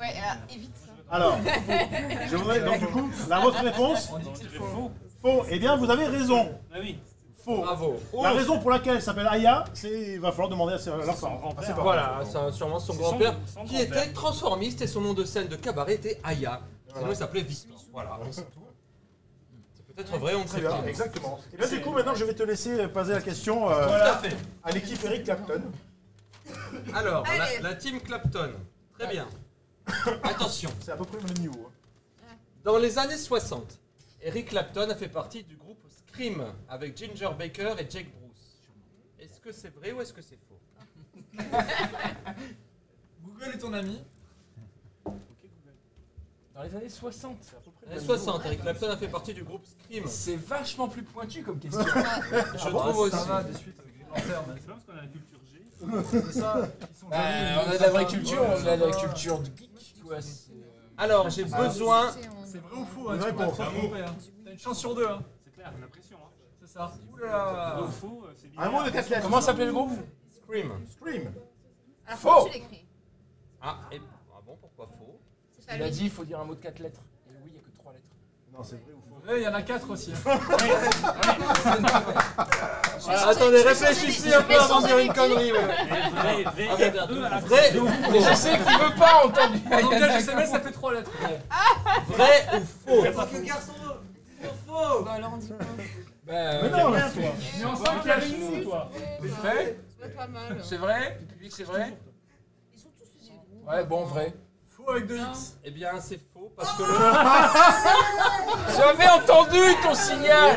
[0.00, 0.92] Ouais, euh, évite ça.
[1.10, 1.38] Alors,
[2.30, 4.92] je voudrais donc du coup, la votre réponse On dit que c'est faux.
[5.20, 5.44] Faux.
[5.50, 6.56] Eh bien, vous avez raison.
[6.72, 7.00] Ah oui.
[7.56, 7.62] Faux.
[7.62, 7.96] Bravo.
[8.22, 11.00] La raison pour laquelle elle s'appelle Aya, c'est il va falloir demander à ses- leurs
[11.18, 11.54] parents.
[11.56, 11.82] à parents.
[11.82, 14.02] Voilà, c'est sûrement son C'est grand-père son- qui grand-père.
[14.04, 16.60] était transformiste et son nom de scène de cabaret était Aya.
[16.94, 17.78] Sinon, il s'appelait Victor.
[17.92, 18.60] Voilà, c'est tout.
[19.74, 20.86] C'est peut-être vrai, on ne Très sait bien, pas.
[20.88, 21.40] exactement.
[21.52, 24.18] Et bien du coup, maintenant, je vais te laisser poser la question euh, Tout à
[24.18, 24.36] fait.
[24.64, 25.62] à l'équipe Eric Clapton.
[26.94, 27.58] Alors, la, Allez.
[27.62, 28.50] la team Clapton.
[28.98, 29.26] Très bien.
[30.22, 30.70] Attention.
[30.80, 31.68] C'est à peu près le même niveau.
[31.68, 32.34] hein.
[32.64, 33.78] Dans les années 60,
[34.22, 35.67] Eric Clapton a fait partie du groupe
[36.18, 38.68] Scream avec Ginger Baker et Jake Bruce.
[39.20, 40.58] Est-ce que c'est vrai ou est-ce que c'est faux
[43.22, 44.02] Google est ton ami.
[46.54, 48.96] Dans les années 60, c'est à peu près le les même 60, Eric Clapton a
[48.96, 50.04] fait partie du groupe Scream.
[50.08, 51.84] C'est vachement plus pointu comme question.
[51.84, 53.16] Je Ah bon trouve aussi.
[53.16, 54.56] Ça va des suites avec les lanternes.
[54.58, 55.62] C'est pas parce qu'on a la culture G.
[56.32, 56.68] C'est ça.
[56.90, 59.38] Ils sont Bah, jolis, on a de la vraie culture, on a de la culture
[59.38, 59.70] de geek.
[60.04, 60.56] Quoi, c'est, euh,
[60.96, 62.10] Alors, j'ai besoin.
[62.44, 63.56] C'est vrai ou faux Une hein, tu peux réponse.
[63.56, 64.16] pas te tromper, hein.
[64.44, 65.06] T'as une chance sur deux.
[65.06, 65.22] Hein.
[65.44, 66.07] C'est clair, on a l'impression.
[66.78, 66.90] Hein.
[67.20, 67.76] Ça.
[67.80, 68.22] Vrai faux,
[68.56, 69.22] Un mot de quatre lettres.
[69.22, 69.90] Comment s'appelait le groupe
[70.42, 70.70] Scream.
[70.92, 71.32] Scream.
[72.16, 72.28] Faux.
[72.28, 72.86] comment tu l'écris
[73.60, 74.00] Ah, et...
[74.34, 75.18] ah bon, pourquoi faux
[75.58, 75.92] C'est pas Il a lui.
[75.92, 77.00] dit il faut dire un mot de 4 lettres.
[77.28, 78.04] Et oui, il n'y a que 3 lettres.
[78.52, 80.12] Non, c'est vrai ou faux Ouais, il y en a 4 aussi.
[83.10, 85.52] Ah, Attendez, réfléchissez un peu avant de dire une connerie.
[85.52, 85.60] ouais.
[85.60, 85.66] V,
[86.56, 87.78] V, Ah, R, regarde, à la Vrai fin.
[87.78, 89.54] ou Mais faux je sais qu'il veut pas entendre.
[89.82, 91.10] Donc là, je sais même, ça fait 3 lettres.
[92.08, 93.02] Vrai ou faux
[95.04, 95.56] Bah alors on dit quoi?
[96.28, 97.00] Bah, Mais non, mais-
[97.58, 98.90] Mais on sent qu'il y avait nous, toi.
[99.22, 99.76] C'est vrai
[100.62, 101.96] C'est vrai Le public, c'est vrai
[102.74, 103.40] Ils sont tous fusillés.
[103.66, 104.34] Ouais, bon, vrai.
[104.68, 105.56] Faux avec 2 X.
[105.64, 106.88] Eh bien, c'est faux parce que le.
[108.76, 110.56] J'avais entendu ton signal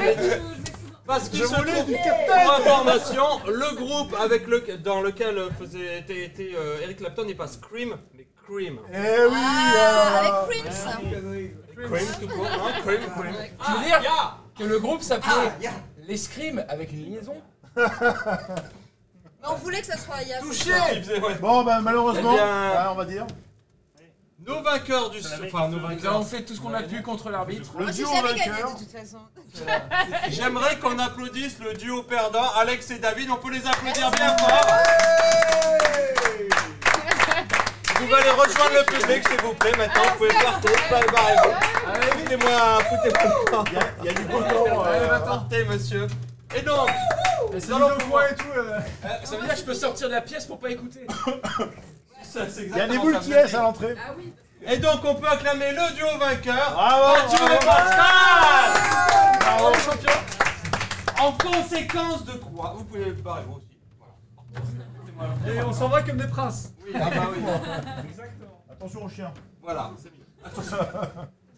[1.07, 5.39] Parce qu'il Je se voulais trouve, du pour information, le groupe avec le, dans lequel
[5.59, 8.80] faisait, était, était, euh, Eric Clapton n'est pas Scream, mais Cream.
[8.93, 10.19] Eh oui Ah, euh,
[10.49, 10.86] avec Prince.
[11.76, 13.36] Cream tout court, non Cream, Cream.
[13.65, 15.51] Tu veux dire que le groupe s'appelait
[16.07, 17.36] L'Escrime avec une liaison
[17.76, 20.39] Mais on voulait que ça soit Aya.
[20.41, 21.36] Touché Il faisait, ouais.
[21.36, 23.26] Bon, ben malheureusement, Eh bien- ouais, on va dire.
[24.45, 25.19] Nos vainqueurs du.
[25.19, 26.15] Enfin, nos Nous vainqueurs.
[26.15, 27.72] avons fait tout ce qu'on a pu contre l'arbitre.
[27.78, 28.74] Le Moi, j'ai duo jamais gagné vainqueur.
[28.74, 29.19] de toute façon.
[30.30, 33.30] J'aimerais qu'on applaudisse le duo perdant, Alex et David.
[33.30, 34.67] On peut les applaudir bien fort.
[38.07, 39.71] Vous allez rejoindre le public, s'il vous plaît.
[39.77, 40.71] Maintenant, vous pouvez partir.
[41.11, 42.19] Barrez-vous.
[42.19, 43.63] Foutez-moi, foutez-moi.
[43.67, 44.81] Il y a- il y a du beau temps.
[44.83, 46.07] Allez, euh, va tenter, monsieur.
[46.55, 46.89] Et donc,
[47.51, 48.45] pouvoir- point et tout.
[48.55, 48.79] euh.
[49.05, 51.05] Euh, Ça veut dire que je peux sortir de la pièce pour pas écouter.
[52.59, 53.95] Il y a des boules qui vous est à l'entrée.
[53.97, 54.33] Ah oui.
[54.65, 57.65] Et donc on peut acclamer le duo vainqueur, Bravo, Mathieu et.
[57.65, 59.71] Pascal Bravo.
[61.19, 63.67] En conséquence de quoi Vous pouvez le barrer vous aussi.
[65.17, 65.33] Voilà.
[65.55, 66.70] Et on s'en va comme des princes.
[66.86, 67.43] Oui, ah bah oui.
[68.09, 68.63] Exactement.
[68.71, 69.32] Attention au chien.
[69.61, 70.23] Voilà, c'est bien.
[70.43, 70.77] Attention.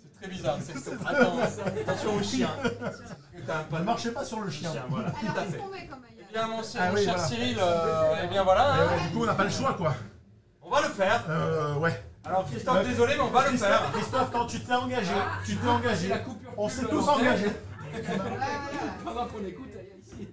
[0.03, 0.57] C'est très bizarre.
[0.61, 2.49] c'est- Attends, attention au chien.
[2.81, 4.71] Parce que t'as un Ne marchez pas sur le chien.
[4.89, 5.57] Voilà, tout Alors, à qu'est-ce fait.
[5.59, 7.27] qu'on met comme ailleurs Eh bien, mon, cher- Ah mon oui, cher voilà.
[7.27, 8.87] Cyril, euh, eh bien voilà, hein.
[8.87, 9.93] ouais, du coup, on n'a pas le choix, quoi.
[10.61, 11.23] on va le faire.
[11.29, 12.03] Euh, ouais.
[12.25, 13.91] Alors Christophe, désolé, mais on va le faire.
[13.93, 15.11] Christophe, quand tu t'es engagé,
[15.45, 16.07] tu t'es engagé.
[16.09, 17.51] La coupure On s'est tous engagés.
[19.03, 20.27] Pendant qu'on écoute, il y a ici.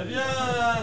[0.00, 0.74] Eh bien, euh,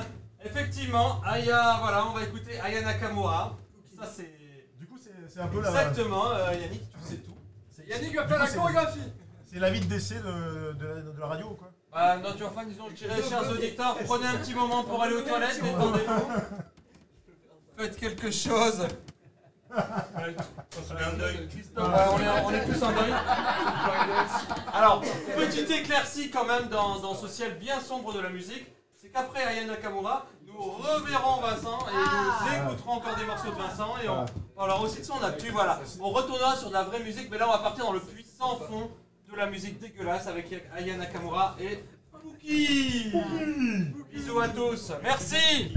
[0.43, 3.57] effectivement, Aya, voilà, on va écouter Aya Nakamura.
[3.99, 5.69] Ça c'est Du coup, c'est c'est un peu la.
[5.69, 7.35] exactement, euh, Yannick, tu sais tout.
[7.87, 8.99] Yannick va faire la chorégraphie.
[9.45, 11.71] C'est la vie de décès de, de, la- de la radio, quoi.
[11.91, 15.15] Bah, non, tu enfin, disons, je dirais, chers auditeurs, prenez un petit moment pour aller
[15.15, 16.31] aux toilettes, détendez-vous.
[17.77, 18.87] Faites quelque chose.
[19.71, 19.79] On,
[22.19, 23.13] est, on est tous en deuil.
[24.73, 25.01] Alors,
[25.35, 28.67] petite éclaircie quand même dans, dans ce ciel bien sombre de la musique,
[29.01, 33.95] c'est qu'après Aya Nakamura, nous reverrons Vincent et nous écouterons encore des morceaux de Vincent
[34.03, 34.25] et on
[34.55, 35.51] parlera aussi de son actu.
[35.51, 38.01] Voilà, on retournera sur de la vraie musique, mais là on va partir dans le
[38.01, 38.91] puissant fond
[39.31, 41.81] de la musique dégueulasse avec Aya Nakamura et
[42.11, 43.13] Pookie.
[44.11, 45.73] Bisous à tous, merci.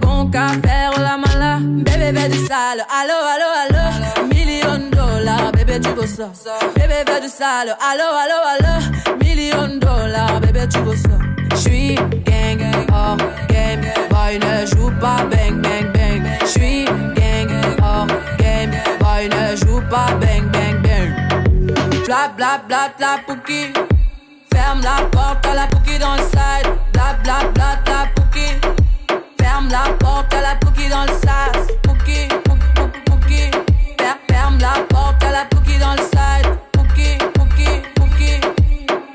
[0.00, 1.58] Bon qu'à faire la mala.
[1.60, 6.30] Bébé bébé du sale, allo allo allo, million dollars, bébé tu veux ça.
[6.74, 11.16] Bébé bébé du sale, allo allo allo, million dollars, bébé tu veux ça.
[11.56, 12.60] J'suis gang,
[12.92, 13.16] hors
[13.48, 16.22] game, boy ne joue pas bang bang bang.
[16.46, 17.50] J'suis gang,
[17.82, 18.06] hors
[18.38, 21.10] game, boy ne joue pas bang bang bang.
[22.06, 23.72] Bla bla bla bla pouki.
[24.52, 26.70] Ferme la porte à la pouki dans le side.
[26.92, 28.48] Bla bla bla bla pouki.
[29.68, 31.66] Ferme la porte à la pouki dans le sas.
[31.82, 32.28] Pouki.
[33.98, 36.58] Fer- Ferme la porte à la pouki dans le side.
[36.72, 38.40] Pouki, pouki, pouki.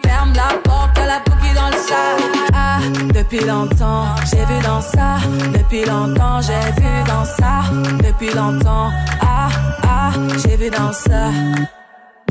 [0.06, 2.22] Ferme la porte à la pouki dans le sas.
[2.54, 2.78] Ah,
[3.14, 5.18] depuis longtemps, j'ai vu dans ça.
[5.54, 7.64] Depuis longtemps, j'ai vu dans ça.
[8.04, 8.92] Depuis longtemps,
[9.22, 9.50] ah,
[9.84, 10.12] ah,
[10.44, 11.30] j'ai vu dans ça.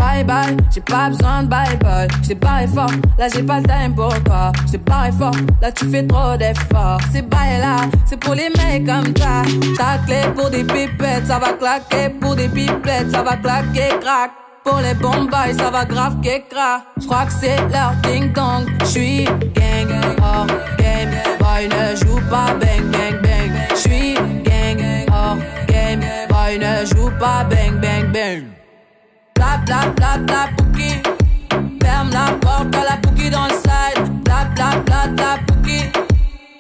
[0.03, 2.09] Bye bye, j'ai pas besoin de bye bye.
[2.22, 4.50] J't'ai barré fort, là j'ai pas le time pour toi.
[4.66, 5.30] J't'ai barré fort,
[5.61, 7.00] là tu fais trop d'efforts.
[7.12, 9.42] C'est bye là, c'est pour les mecs comme toi.
[9.78, 12.09] Ta clé pour des pipettes, ça va claquer.
[12.20, 14.32] Pour des pipettes, ça va claquer, crack.
[14.64, 16.82] Pour les bombes, ça va grave qu'écra.
[17.00, 18.66] J'crois que c'est leur ding dong.
[18.84, 20.46] J'suis gang, hors
[20.78, 21.11] game.
[21.38, 23.53] Boy ne joue pas bang bang bang.
[23.76, 25.36] J'suis gang, hors
[25.68, 26.00] game.
[26.28, 28.61] Boy ne joue pas bang bang bang.
[31.82, 34.22] Ferme la porte à la pouki dans le side.
[34.24, 35.38] Bla bla.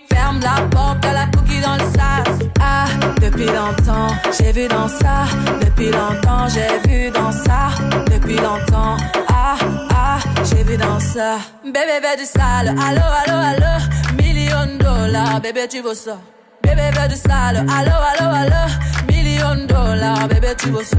[0.08, 2.48] Ferme la porte à la pouki dans le sas.
[2.60, 2.84] Ah,
[3.20, 5.26] depuis longtemps, j'ai vu dans ça.
[5.60, 7.70] Depuis longtemps, j'ai vu dans ça.
[8.06, 8.96] Depuis longtemps,
[9.28, 9.56] ah,
[9.90, 11.38] ah, j'ai vu dans ça.
[11.64, 12.68] Bébé, bébé du sale.
[12.68, 13.72] Allo, allo, allo.
[14.16, 16.18] Million dollars, bébé, tu veux ça.
[16.62, 17.66] Bébé, bébé du sale.
[17.68, 18.62] Allo, allo, allo.
[19.08, 20.98] Million dollars, bébé, tu veux ça.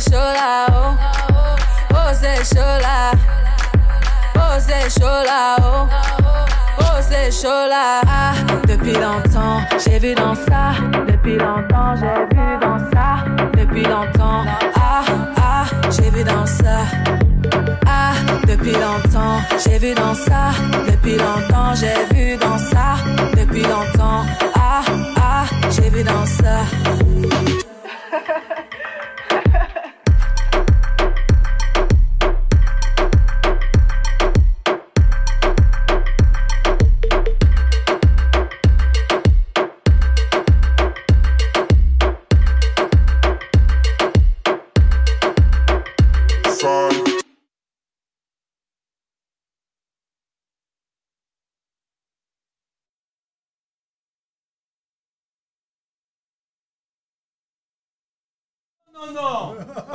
[0.00, 1.94] Chaud là, oh.
[2.12, 2.42] C'est
[4.98, 5.56] chaud là.
[6.78, 8.00] Oh, chaud là.
[8.06, 8.32] Ah,
[8.66, 10.72] depuis longtemps, j'ai vu dans ça.
[11.06, 13.24] Depuis longtemps, j'ai vu dans ça.
[13.56, 14.44] Depuis longtemps,
[14.76, 15.04] ah,
[15.36, 16.86] ah, j'ai vu dans ça.
[17.86, 18.12] Ah,
[18.48, 20.52] depuis longtemps, j'ai vu dans ça.
[20.86, 22.96] Depuis longtemps, j'ai vu dans ça.
[23.36, 24.24] Depuis longtemps,
[24.54, 24.82] ah,
[25.16, 26.64] ah, j'ai vu dans ça.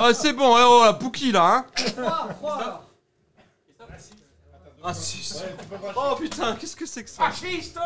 [0.08, 2.86] Ah, c'est bon, hein, oh, la Pookie là, hein Froid, froid.
[4.84, 5.42] Ah, si, si.
[5.96, 7.80] Oh putain, qu'est-ce que c'est que ça Fasciste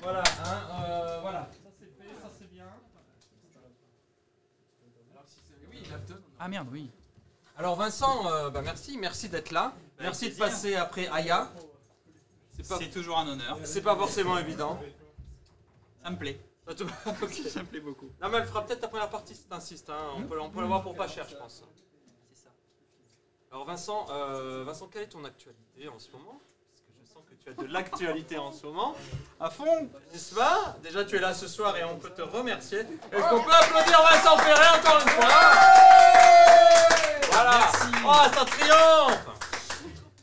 [0.00, 1.40] Voilà, hein, euh, voilà.
[1.50, 2.66] Ça c'est fait, ça c'est bien.
[5.68, 6.14] Oui, Clapton.
[6.38, 6.88] Ah merde, oui.
[7.58, 9.72] Alors Vincent, euh, bah merci, merci d'être là.
[9.98, 11.50] merci de passer après Aya.
[12.62, 13.58] C'est toujours un honneur.
[13.64, 14.80] C'est pas forcément évident.
[16.04, 16.38] Ça me plaît.
[16.78, 17.32] Ça te- Ok.
[17.48, 18.08] Ça me plaît beaucoup.
[18.20, 19.90] Non mais elle fera peut-être ta première partie si t'insistes.
[19.90, 20.14] Hein.
[20.16, 21.62] On peut, on peut l'avoir pour pas cher, je pense.
[22.32, 22.50] C'est ça.
[23.50, 26.40] Alors Vincent, euh, Vincent, quelle est ton actualité en ce moment?
[26.70, 28.94] Parce que je sens que tu as de l'actualité en ce moment.
[29.40, 30.76] À fond N'est-ce pas?
[30.82, 32.80] Déjà tu es là ce soir et on peut te remercier.
[32.80, 35.28] Est-ce qu'on peut applaudir Vincent Ferré encore une fois?
[37.30, 37.86] Voilà Merci.
[38.06, 39.26] Oh c'est un triomphe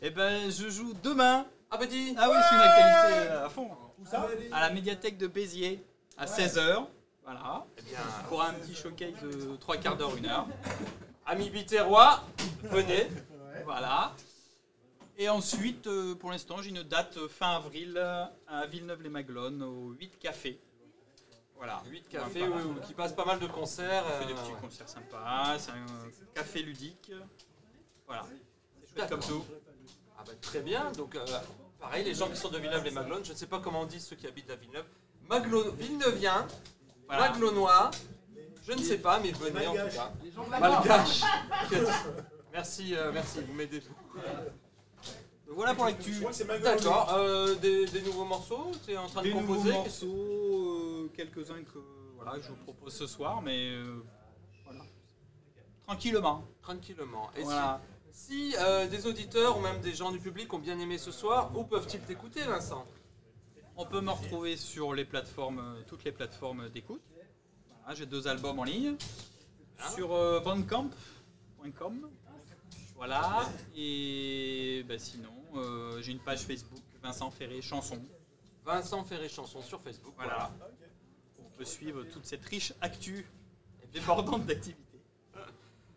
[0.01, 1.45] Eh ben, je joue demain.
[1.71, 3.69] Ah bah dis Ah oui, c'est une actualité euh, à fond.
[3.99, 5.83] Où ça À la médiathèque de Béziers,
[6.19, 6.85] à 16h.
[7.23, 7.65] Voilà.
[7.77, 10.47] Eh bien, Pour un petit showcase de 3 quarts d'heure, 1 heure.
[11.25, 12.23] Amis Biterrois,
[12.63, 13.07] venez.
[13.63, 14.13] Voilà.
[15.17, 17.97] Et ensuite, euh, pour l'instant, j'ai une date euh, fin avril
[18.47, 20.59] à Villeneuve-les-Maglones, au 8 Café.
[21.59, 21.83] Voilà.
[21.87, 24.05] 8 cafés oui, oui, qui passent pas mal de concerts.
[24.07, 25.85] On fait des euh, petits concerts sympas, c'est un
[26.33, 27.11] café ludique.
[28.07, 28.25] Voilà.
[28.81, 29.43] C'est chouette comme tout.
[30.17, 31.25] Ah bah, très bien, donc euh,
[31.77, 33.85] pareil, les gens qui sont de Villeneuve les Maglones, je ne sais pas comment on
[33.85, 34.85] dit ceux qui habitent à Villeneuve.
[35.29, 35.71] Maglo...
[35.73, 36.47] Villeneuviens,
[37.07, 37.29] Voilà.
[37.31, 37.91] Maglonois,
[38.67, 40.11] je ne sais pas, mais venez en tout cas.
[40.59, 41.21] Malgaches.
[42.51, 43.81] merci, euh, merci, vous m'aidez.
[43.81, 46.13] Donc voilà pour l'actu.
[46.13, 46.63] Je crois que c'est Maglo.
[46.65, 50.07] D'accord, euh, des, des nouveaux morceaux, tu es en train Des de nouveaux composer morceaux,
[50.07, 51.79] euh, quelques-uns que,
[52.15, 54.03] voilà, que je vous propose ce soir, mais euh,
[54.65, 54.81] voilà.
[55.87, 56.43] tranquillement.
[56.61, 57.29] Tranquillement.
[57.35, 57.81] Et Voilà.
[58.11, 61.11] si, si, euh, des auditeurs ou même des gens du public ont bien aimé ce
[61.11, 62.85] soir, où peuvent-ils t'écouter Vincent?
[63.81, 67.01] On peut me retrouver sur les plateformes, euh, toutes les plateformes d'écoute.
[67.79, 68.97] Voilà, J'ai deux albums en ligne.
[69.95, 72.09] Sur euh, bandcamp.com.
[72.97, 73.49] Voilà.
[73.73, 78.05] Et bah, sinon, euh, j'ai une page Facebook, Vincent Ferré Chanson.
[78.65, 80.13] Vincent Ferré Chanson sur Facebook.
[80.17, 80.51] Voilà.
[81.39, 83.25] On peut suivre toute cette riche actu
[83.93, 84.89] débordante d'activités.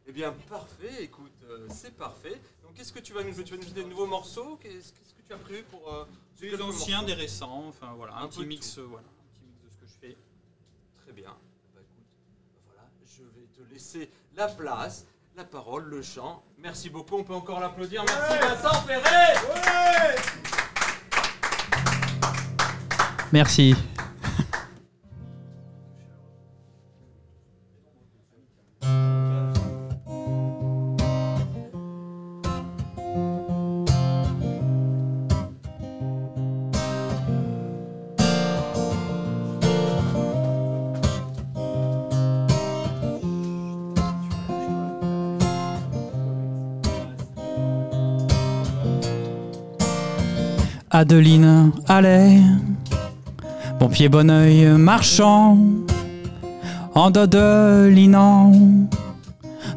[0.07, 2.41] Eh bien, parfait, écoute, euh, c'est parfait.
[2.63, 4.57] Donc, qu'est-ce que tu vas nous jouer Tu vas nous jouer des nouveaux morceaux?
[4.61, 5.93] Qu'est-ce qu'est-ce que tu as prévu pour.
[5.93, 6.05] euh,
[6.41, 9.63] Des anciens, des récents, enfin voilà, un, Un petit mix, euh, voilà, un petit mix
[9.63, 10.17] de ce que je fais.
[11.05, 11.31] Très bien.
[11.75, 12.05] Bah, écoute,
[12.67, 15.07] voilà, je vais te laisser la place,
[15.37, 16.43] la parole, le chant.
[16.59, 18.05] Merci beaucoup, on peut encore l'applaudir.
[18.05, 19.39] Merci Vincent Ferré
[23.33, 23.75] Merci.
[51.03, 51.73] Adeline.
[51.89, 52.39] Allait,
[53.81, 55.59] bon pied, bon oeil marchant,
[56.95, 58.53] en dodelinant,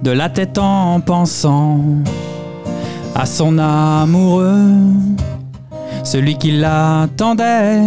[0.04, 1.80] de la tête en pensant
[3.16, 4.70] à son amoureux,
[6.04, 7.82] celui qui l'attendait,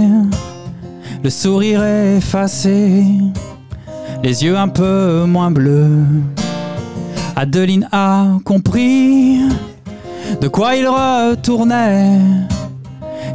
[1.22, 3.04] le sourire effacé,
[4.24, 6.06] les yeux un peu moins bleus.
[7.36, 9.42] Adeline a compris
[10.40, 12.18] de quoi il retournait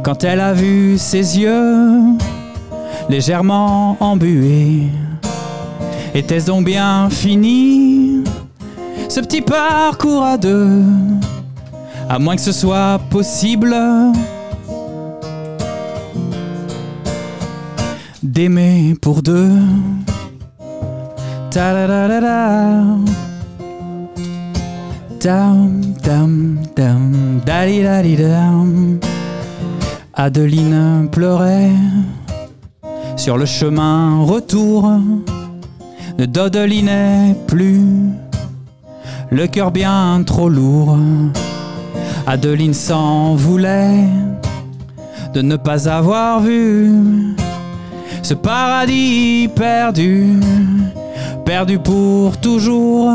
[0.04, 2.18] quand elle a vu ses yeux
[3.08, 4.88] légèrement embués.
[6.14, 8.22] Était-ce donc bien fini?
[9.08, 10.82] Ce petit parcours à deux
[12.08, 13.74] À moins que ce soit possible
[18.22, 19.58] d'aimer pour deux.
[30.16, 31.72] Adeline pleurait
[33.16, 34.88] sur le chemin retour,
[36.18, 37.82] ne dodelinait plus,
[39.30, 40.96] le cœur bien trop lourd.
[42.28, 44.04] Adeline s'en voulait
[45.34, 46.92] de ne pas avoir vu
[48.22, 50.38] ce paradis perdu,
[51.44, 53.10] perdu pour toujours.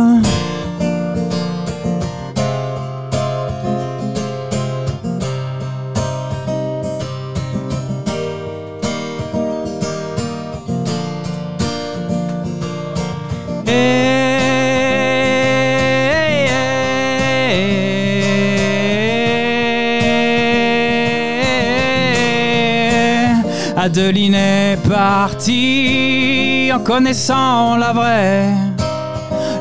[23.91, 28.53] Adeline est partie en connaissant la vraie,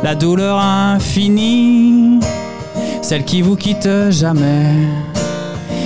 [0.03, 2.21] la douleur infinie,
[3.01, 4.75] celle qui vous quitte jamais.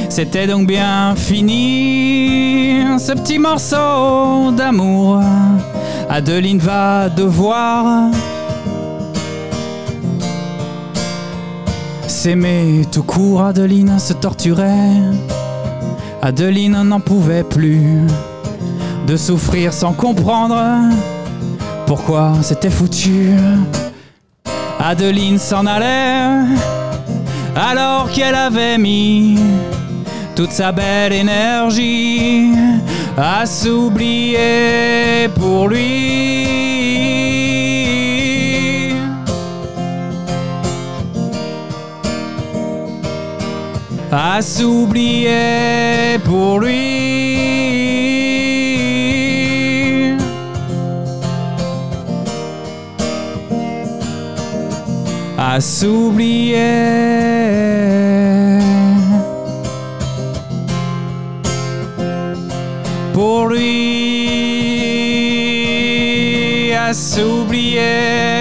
[0.09, 5.21] C'était donc bien fini ce petit morceau d'amour.
[6.11, 8.11] Adeline va devoir
[12.09, 14.97] S'aimer tout court, Adeline se torturait.
[16.21, 18.01] Adeline n'en pouvait plus
[19.07, 20.57] de souffrir sans comprendre
[21.87, 23.31] pourquoi c'était foutu.
[24.79, 26.47] Adeline s'en allait
[27.55, 29.39] alors qu'elle avait mis
[30.35, 32.53] toute sa belle énergie
[33.17, 36.49] à s'oublier pour lui.
[44.11, 47.02] À s'oublier pour lui.
[55.55, 56.57] À s'oublier.
[63.13, 63.63] pour lui
[66.73, 68.32] à s'oublier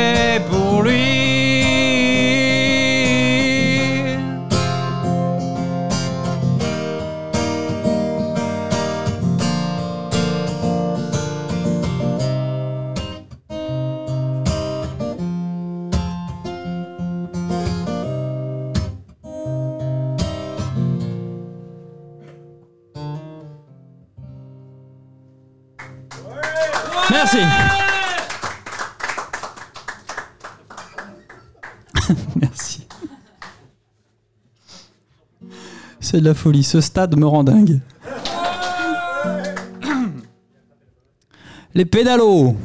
[27.33, 27.47] Merci.
[32.35, 32.87] Merci.
[35.99, 36.63] C'est de la folie.
[36.63, 37.79] Ce stade me rend dingue.
[41.73, 42.57] Les pédalos.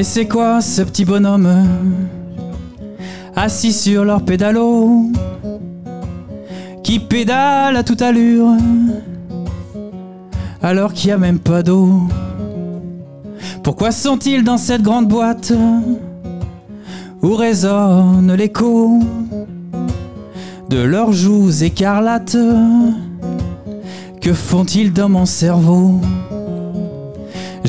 [0.00, 1.66] Mais c'est quoi ce petit bonhomme
[3.36, 5.10] assis sur leur pédalo
[6.82, 8.56] qui pédale à toute allure
[10.62, 12.04] alors qu'il n'y a même pas d'eau?
[13.62, 15.52] Pourquoi sont-ils dans cette grande boîte
[17.20, 19.00] où résonne l'écho
[20.70, 22.38] de leurs joues écarlates?
[24.22, 26.00] Que font-ils dans mon cerveau?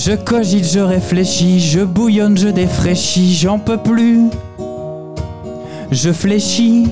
[0.04, 4.32] Je cogite, je réfléchis, je bouillonne, je défraîchis, j'en peux plus.
[5.92, 6.88] Je fléchis.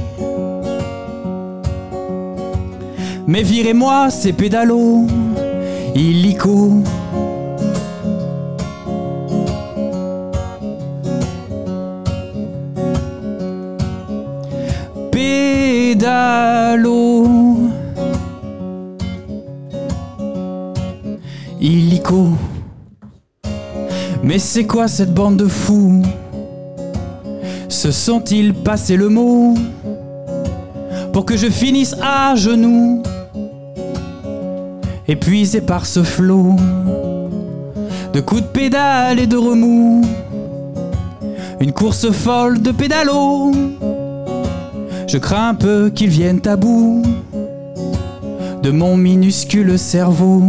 [3.26, 5.08] Mais virez-moi ces pédalos,
[5.96, 6.84] illico.
[15.12, 16.48] Pédalo.
[21.60, 22.36] Illico.
[24.30, 26.04] Mais c'est quoi cette bande de fous?
[27.68, 29.56] Se sont-ils passé le mot?
[31.12, 33.02] Pour que je finisse à genoux,
[35.08, 36.58] épuisé par ce flot
[38.14, 40.06] de coups de pédale et de remous,
[41.60, 43.54] une course folle de pédalos.
[45.08, 47.02] Je crains un peu qu'ils viennent à bout
[48.62, 50.44] de mon minuscule cerveau.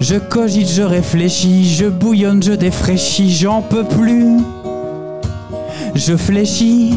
[0.00, 4.38] Je cogite, je réfléchis, je bouillonne, je défraîchis, j'en peux plus.
[5.94, 6.94] Je fléchis.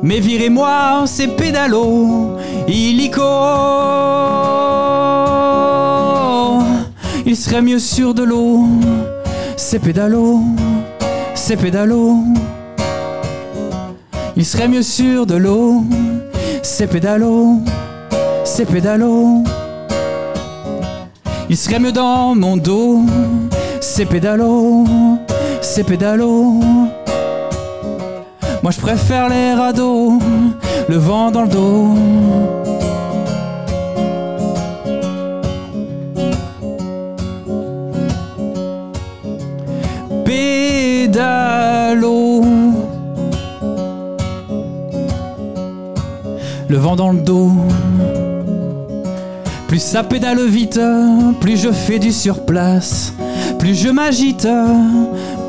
[0.00, 2.36] Mais virez-moi ces pédalos,
[2.68, 3.22] illico.
[7.26, 8.66] Il serait mieux sur de l'eau,
[9.56, 10.40] ces pédalos,
[11.34, 12.18] ces pédalos.
[14.36, 15.82] Il serait mieux sur de l'eau,
[16.62, 17.58] ces pédalos,
[18.44, 19.42] ces pédalos.
[21.50, 23.02] Il serait mieux dans mon dos,
[23.80, 24.86] ces pédalos,
[25.60, 26.60] ces pédalos.
[28.62, 30.18] Moi je préfère les radeaux,
[30.88, 31.94] le vent dans le dos.
[40.24, 41.42] Pédalo.
[46.68, 47.50] Le vent dans le dos.
[49.74, 50.78] Plus ça pédale vite,
[51.40, 53.12] plus je fais du surplace.
[53.58, 54.46] Plus je m'agite,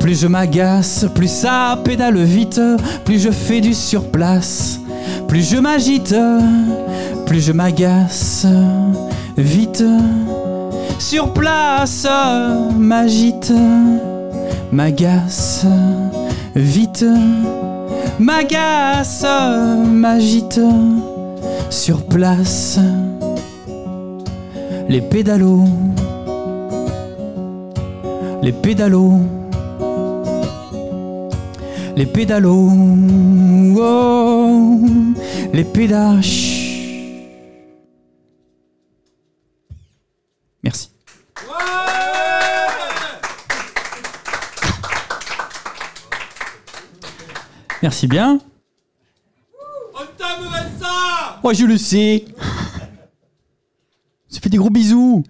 [0.00, 1.06] plus je m'agace.
[1.14, 2.60] Plus ça pédale vite,
[3.04, 4.80] plus je fais du surplace.
[5.28, 6.12] Plus je m'agite,
[7.24, 8.44] plus je m'agace.
[9.38, 9.84] Vite,
[10.98, 12.04] sur place,
[12.76, 13.52] m'agite,
[14.72, 15.64] m'agace.
[16.56, 17.04] Vite,
[18.18, 19.24] m'agace,
[19.88, 20.58] m'agite.
[21.70, 22.80] Sur place
[24.88, 25.64] les pédalos,
[28.42, 29.20] les pédalos,
[31.96, 32.70] les pédalos,
[33.78, 34.80] oh,
[35.52, 36.20] les pédales.
[40.62, 40.90] Merci.
[47.82, 48.40] Merci bien.
[51.42, 52.24] Oh, je le sais.
[54.48, 54.70] Des gros.
[54.70, 55.24] Bisous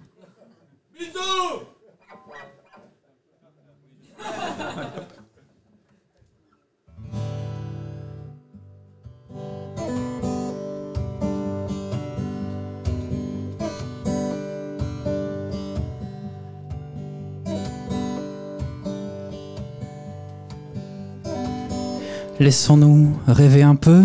[22.39, 24.03] Laissons-nous rêver un peu.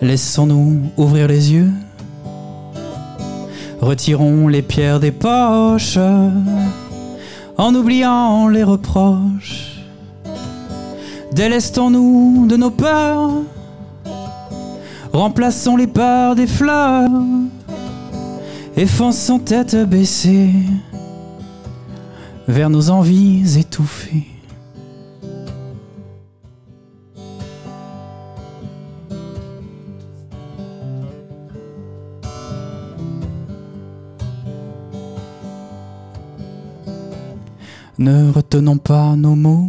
[0.00, 1.72] Laissons-nous ouvrir les yeux.
[3.82, 5.98] Retirons les pierres des poches
[7.58, 9.82] en oubliant les reproches.
[11.32, 13.32] Délestons-nous de nos peurs.
[15.12, 17.10] Remplaçons-les par des fleurs
[18.76, 20.52] et fonçons tête baissée
[22.46, 24.31] vers nos envies étouffées.
[38.02, 39.68] Ne retenons pas nos mots,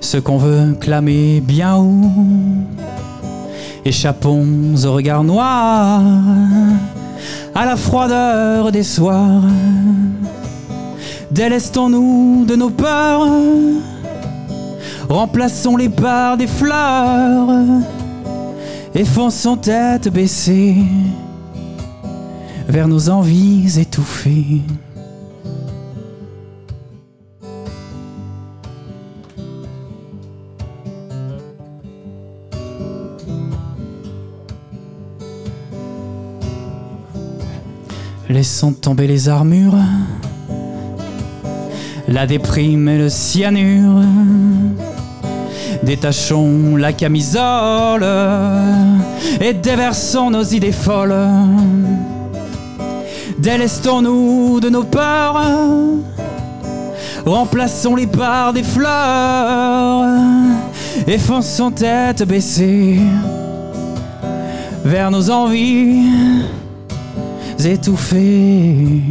[0.00, 2.10] ce qu'on veut clamer bien haut.
[3.84, 4.46] Échappons
[4.82, 6.00] au regard noir,
[7.54, 9.42] à la froideur des soirs.
[11.30, 13.28] Délestons-nous de nos peurs,
[15.10, 17.50] remplaçons-les par des fleurs
[18.94, 20.76] et fonçons tête baissée
[22.68, 24.62] vers nos envies étouffées.
[38.42, 39.76] Laissons tomber les armures,
[42.08, 44.02] la déprime et le cyanure.
[45.84, 48.04] Détachons la camisole
[49.40, 51.14] et déversons nos idées folles.
[53.38, 55.40] Délestons-nous de nos peurs,
[57.24, 60.04] remplaçons-les par des fleurs
[61.06, 62.98] et fonçons tête baissée
[64.84, 66.42] vers nos envies
[67.58, 69.02] étouffées.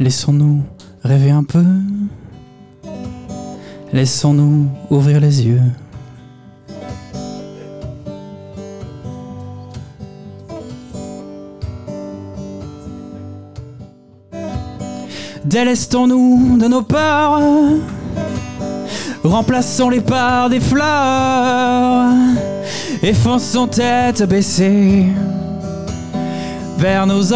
[0.00, 0.62] Laissons-nous
[1.04, 1.64] rêver un peu.
[3.92, 5.62] Laissons-nous ouvrir les yeux.
[15.52, 17.42] Délestons-nous de nos peurs.
[19.22, 22.08] Remplaçons-les par des fleurs.
[23.02, 25.04] Et fonçons tête baissée
[26.78, 27.34] vers nos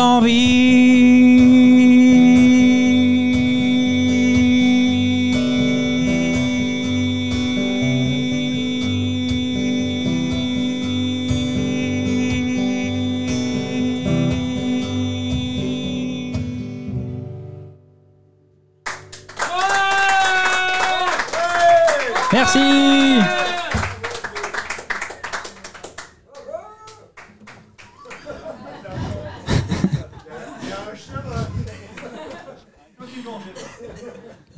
[22.32, 22.59] Merci.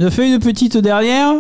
[0.01, 1.35] Je fais une petite dernière.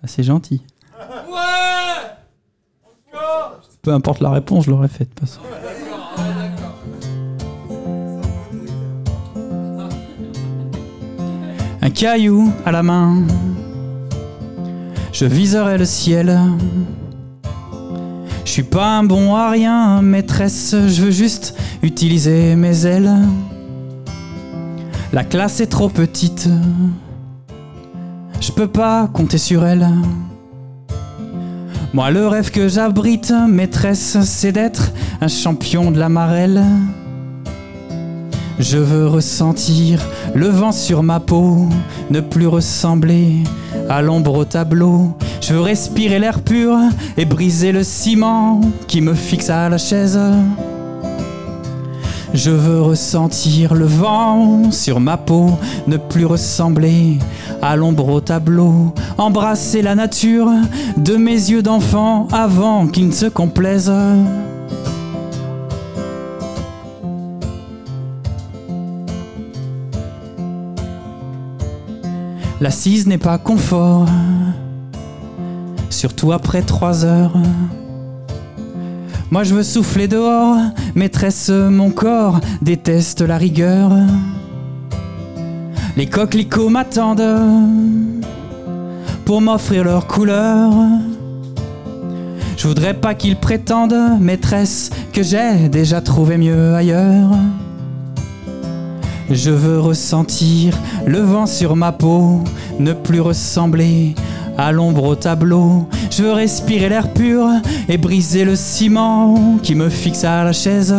[0.00, 0.62] Ah, C'est gentil.
[3.82, 5.10] Peu importe la réponse, je l'aurais faite.
[11.98, 13.24] Caillou à la main,
[15.12, 16.38] je viserai le ciel.
[18.44, 23.10] Je suis pas un bon à rien, maîtresse, je veux juste utiliser mes ailes.
[25.12, 26.48] La classe est trop petite,
[28.40, 29.88] je peux pas compter sur elle.
[31.94, 36.62] Moi, le rêve que j'abrite, maîtresse, c'est d'être un champion de la marelle.
[38.60, 40.00] Je veux ressentir
[40.34, 41.68] le vent sur ma peau,
[42.10, 43.44] ne plus ressembler
[43.88, 45.14] à l'ombre au tableau.
[45.40, 46.76] Je veux respirer l'air pur
[47.16, 50.18] et briser le ciment qui me fixe à la chaise.
[52.34, 55.50] Je veux ressentir le vent sur ma peau,
[55.86, 57.18] ne plus ressembler
[57.62, 60.50] à l'ombre au tableau, embrasser la nature
[60.98, 63.92] de mes yeux d'enfant avant qu'ils ne se complaisent.
[72.60, 74.06] L'assise n'est pas confort,
[75.90, 77.36] surtout après trois heures.
[79.30, 80.56] Moi je veux souffler dehors,
[80.96, 83.92] maîtresse, mon corps déteste la rigueur.
[85.96, 87.44] Les coquelicots m'attendent
[89.24, 90.72] pour m'offrir leur couleur.
[92.56, 97.30] Je voudrais pas qu'ils prétendent, maîtresse, que j'ai déjà trouvé mieux ailleurs.
[99.30, 100.74] Je veux ressentir
[101.06, 102.42] le vent sur ma peau,
[102.78, 104.14] ne plus ressembler
[104.56, 105.86] à l'ombre au tableau.
[106.10, 107.46] Je veux respirer l'air pur
[107.88, 110.94] et briser le ciment qui me fixe à la chaise.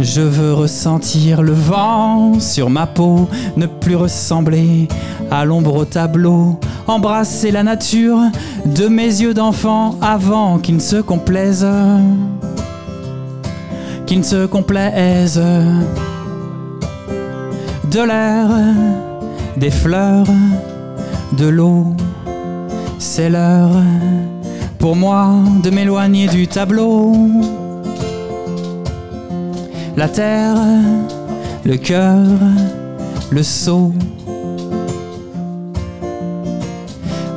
[0.00, 4.86] Je veux ressentir le vent sur ma peau, ne plus ressembler
[5.30, 6.60] à l'ombre au tableau.
[6.86, 8.20] Embrasser la nature
[8.64, 11.66] de mes yeux d'enfant avant qu'ils ne se complaisent.
[14.10, 14.46] Ne se
[17.90, 18.48] de l'air,
[19.56, 20.26] des fleurs,
[21.38, 21.94] de l'eau.
[22.98, 23.82] C'est l'heure
[24.78, 25.30] pour moi
[25.62, 27.12] de m'éloigner du tableau.
[29.96, 30.56] La terre,
[31.64, 32.26] le cœur,
[33.30, 33.92] le seau.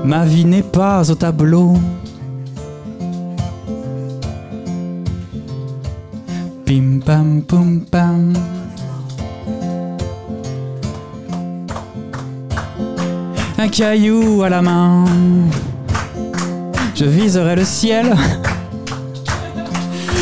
[0.03, 1.73] Ma vie n'est pas au tableau.
[6.65, 8.33] Pim pam pum pam.
[13.61, 15.05] Un caillou à la main.
[16.95, 18.15] Je viserai le ciel.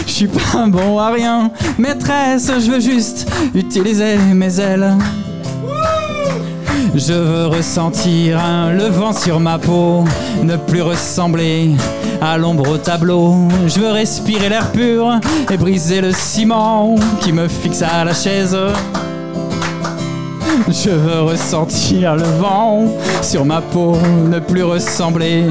[0.05, 4.93] Je suis pas bon à rien, maîtresse, je veux juste utiliser mes ailes.
[6.93, 8.41] Je veux ressentir
[8.73, 10.03] le vent sur ma peau,
[10.43, 11.71] ne plus ressembler
[12.21, 13.47] à l'ombre au tableau.
[13.67, 15.17] Je veux respirer l'air pur
[15.49, 18.57] et briser le ciment qui me fixe à la chaise.
[20.67, 22.85] Je veux ressentir le vent
[23.21, 23.95] sur ma peau,
[24.29, 25.45] ne plus ressembler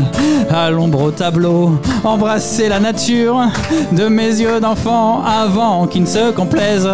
[0.51, 1.73] à l'ombre au tableau.
[2.05, 3.41] Embrasser la nature
[3.93, 6.89] de mes yeux d'enfant avant qu'ils ne se complaisent.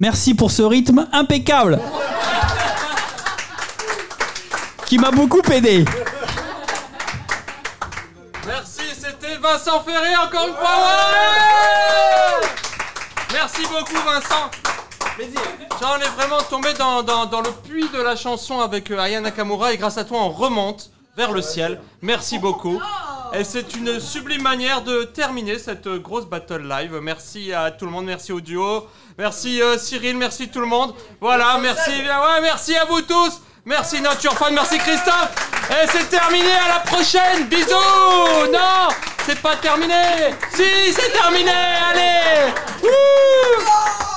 [0.00, 1.78] Merci pour ce rythme impeccable
[4.86, 5.84] qui m'a beaucoup aidé.
[8.46, 10.68] Merci, c'était Vincent Ferré encore une fois.
[13.32, 14.50] Merci beaucoup Vincent.
[15.18, 18.98] Genre, on est vraiment tombé dans, dans- dans le puits de la chanson avec euh,
[18.98, 21.80] Aya Nakamura et grâce à toi on remonte vers le ciel.
[22.02, 22.80] Merci beaucoup.
[23.32, 26.98] Et c'est une sublime manière de terminer cette euh, grosse battle live.
[27.00, 28.86] Merci à tout le monde, merci au duo,
[29.18, 30.94] merci euh, Cyril, merci tout le monde.
[31.20, 33.40] Voilà, merci, ouais, merci à vous tous.
[33.66, 35.30] Merci Nature Fan, merci Christophe.
[35.70, 37.46] Et c'est terminé, à la prochaine.
[37.46, 38.50] Bisous.
[38.52, 38.88] Non,
[39.26, 39.94] c'est pas terminé.
[40.54, 41.50] Si, c'est terminé.
[41.50, 42.52] Allez.
[42.82, 44.13] Wouh